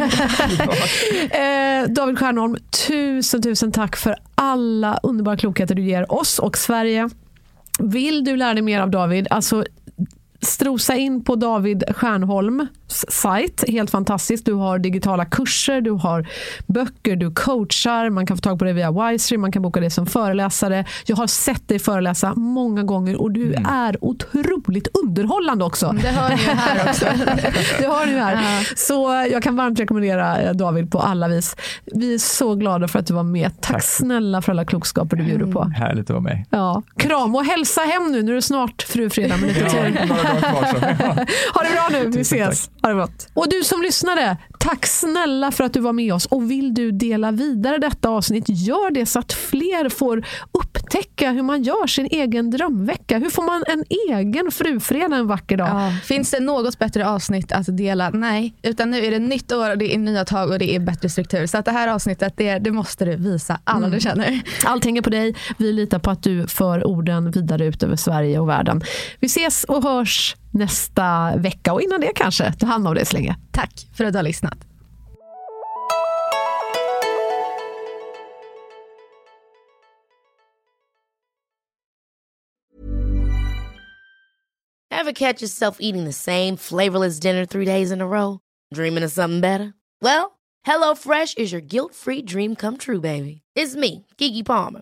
[1.32, 2.58] eh, David Stjernholm,
[2.88, 7.10] tusen, tusen tack för alla underbara klokheter du ger oss och Sverige.
[7.80, 9.66] Vill du lära dig mer av David, alltså
[10.44, 12.70] strosa in på David Stjernholms
[13.08, 13.64] sajt.
[13.68, 14.46] Helt fantastiskt.
[14.46, 16.28] Du har digitala kurser, du har
[16.68, 18.10] böcker, du coachar.
[18.10, 20.86] Man kan få tag på det via Wisely, man kan boka det som föreläsare.
[21.06, 25.96] Jag har sett dig föreläsa många gånger och du är otroligt underhållande också.
[26.02, 27.06] Det hör ni ju här också.
[27.80, 28.68] Det har ni här.
[28.76, 31.56] Så jag kan varmt rekommendera eh, David på alla vis.
[31.86, 33.62] Vi är så glada för att du var med.
[33.62, 33.84] Tack, Tack.
[33.84, 35.64] snälla för alla klokskaper du bjuder på.
[35.64, 36.46] Härligt att vara med.
[36.50, 36.84] Ja.
[36.98, 38.24] Kram och hälsa hem nu.
[38.24, 40.33] Nu är det snart frufredag med lite Ja,
[41.54, 42.70] Ha det bra nu, vi ses.
[42.82, 43.28] Ha det gott.
[43.34, 46.26] Och du som lyssnade, tack snälla för att du var med oss.
[46.26, 51.44] Och vill du dela vidare detta avsnitt, gör det så att fler får upptäcka hur
[51.44, 53.18] man gör sin egen drömvecka.
[53.18, 55.68] Hur får man en egen frufredag en vacker dag?
[55.68, 55.94] Ja.
[56.04, 58.10] Finns det något bättre avsnitt att dela?
[58.10, 60.80] Nej, utan nu är det nytt år och det är nya tag och det är
[60.80, 61.46] bättre struktur.
[61.46, 64.42] Så att det här avsnittet, det, det måste du visa alla du känner.
[64.66, 65.36] Allt hänger på dig.
[65.58, 68.82] Vi litar på att du för orden vidare ut över Sverige och världen.
[69.20, 72.54] Vi ses och hörs nästa vecka och innan det kanske.
[72.54, 73.38] Ta hand om dig så länge.
[73.52, 74.58] Tack för att du har lyssnat.
[84.92, 88.40] Ever catch yourself eating the same flavorless dinner three days in a row?
[88.74, 89.74] Dreaming of something better?
[90.02, 93.42] Well, HelloFresh is your guilt-free dream come true, baby.
[93.56, 94.82] It's me, Kiki Palmer.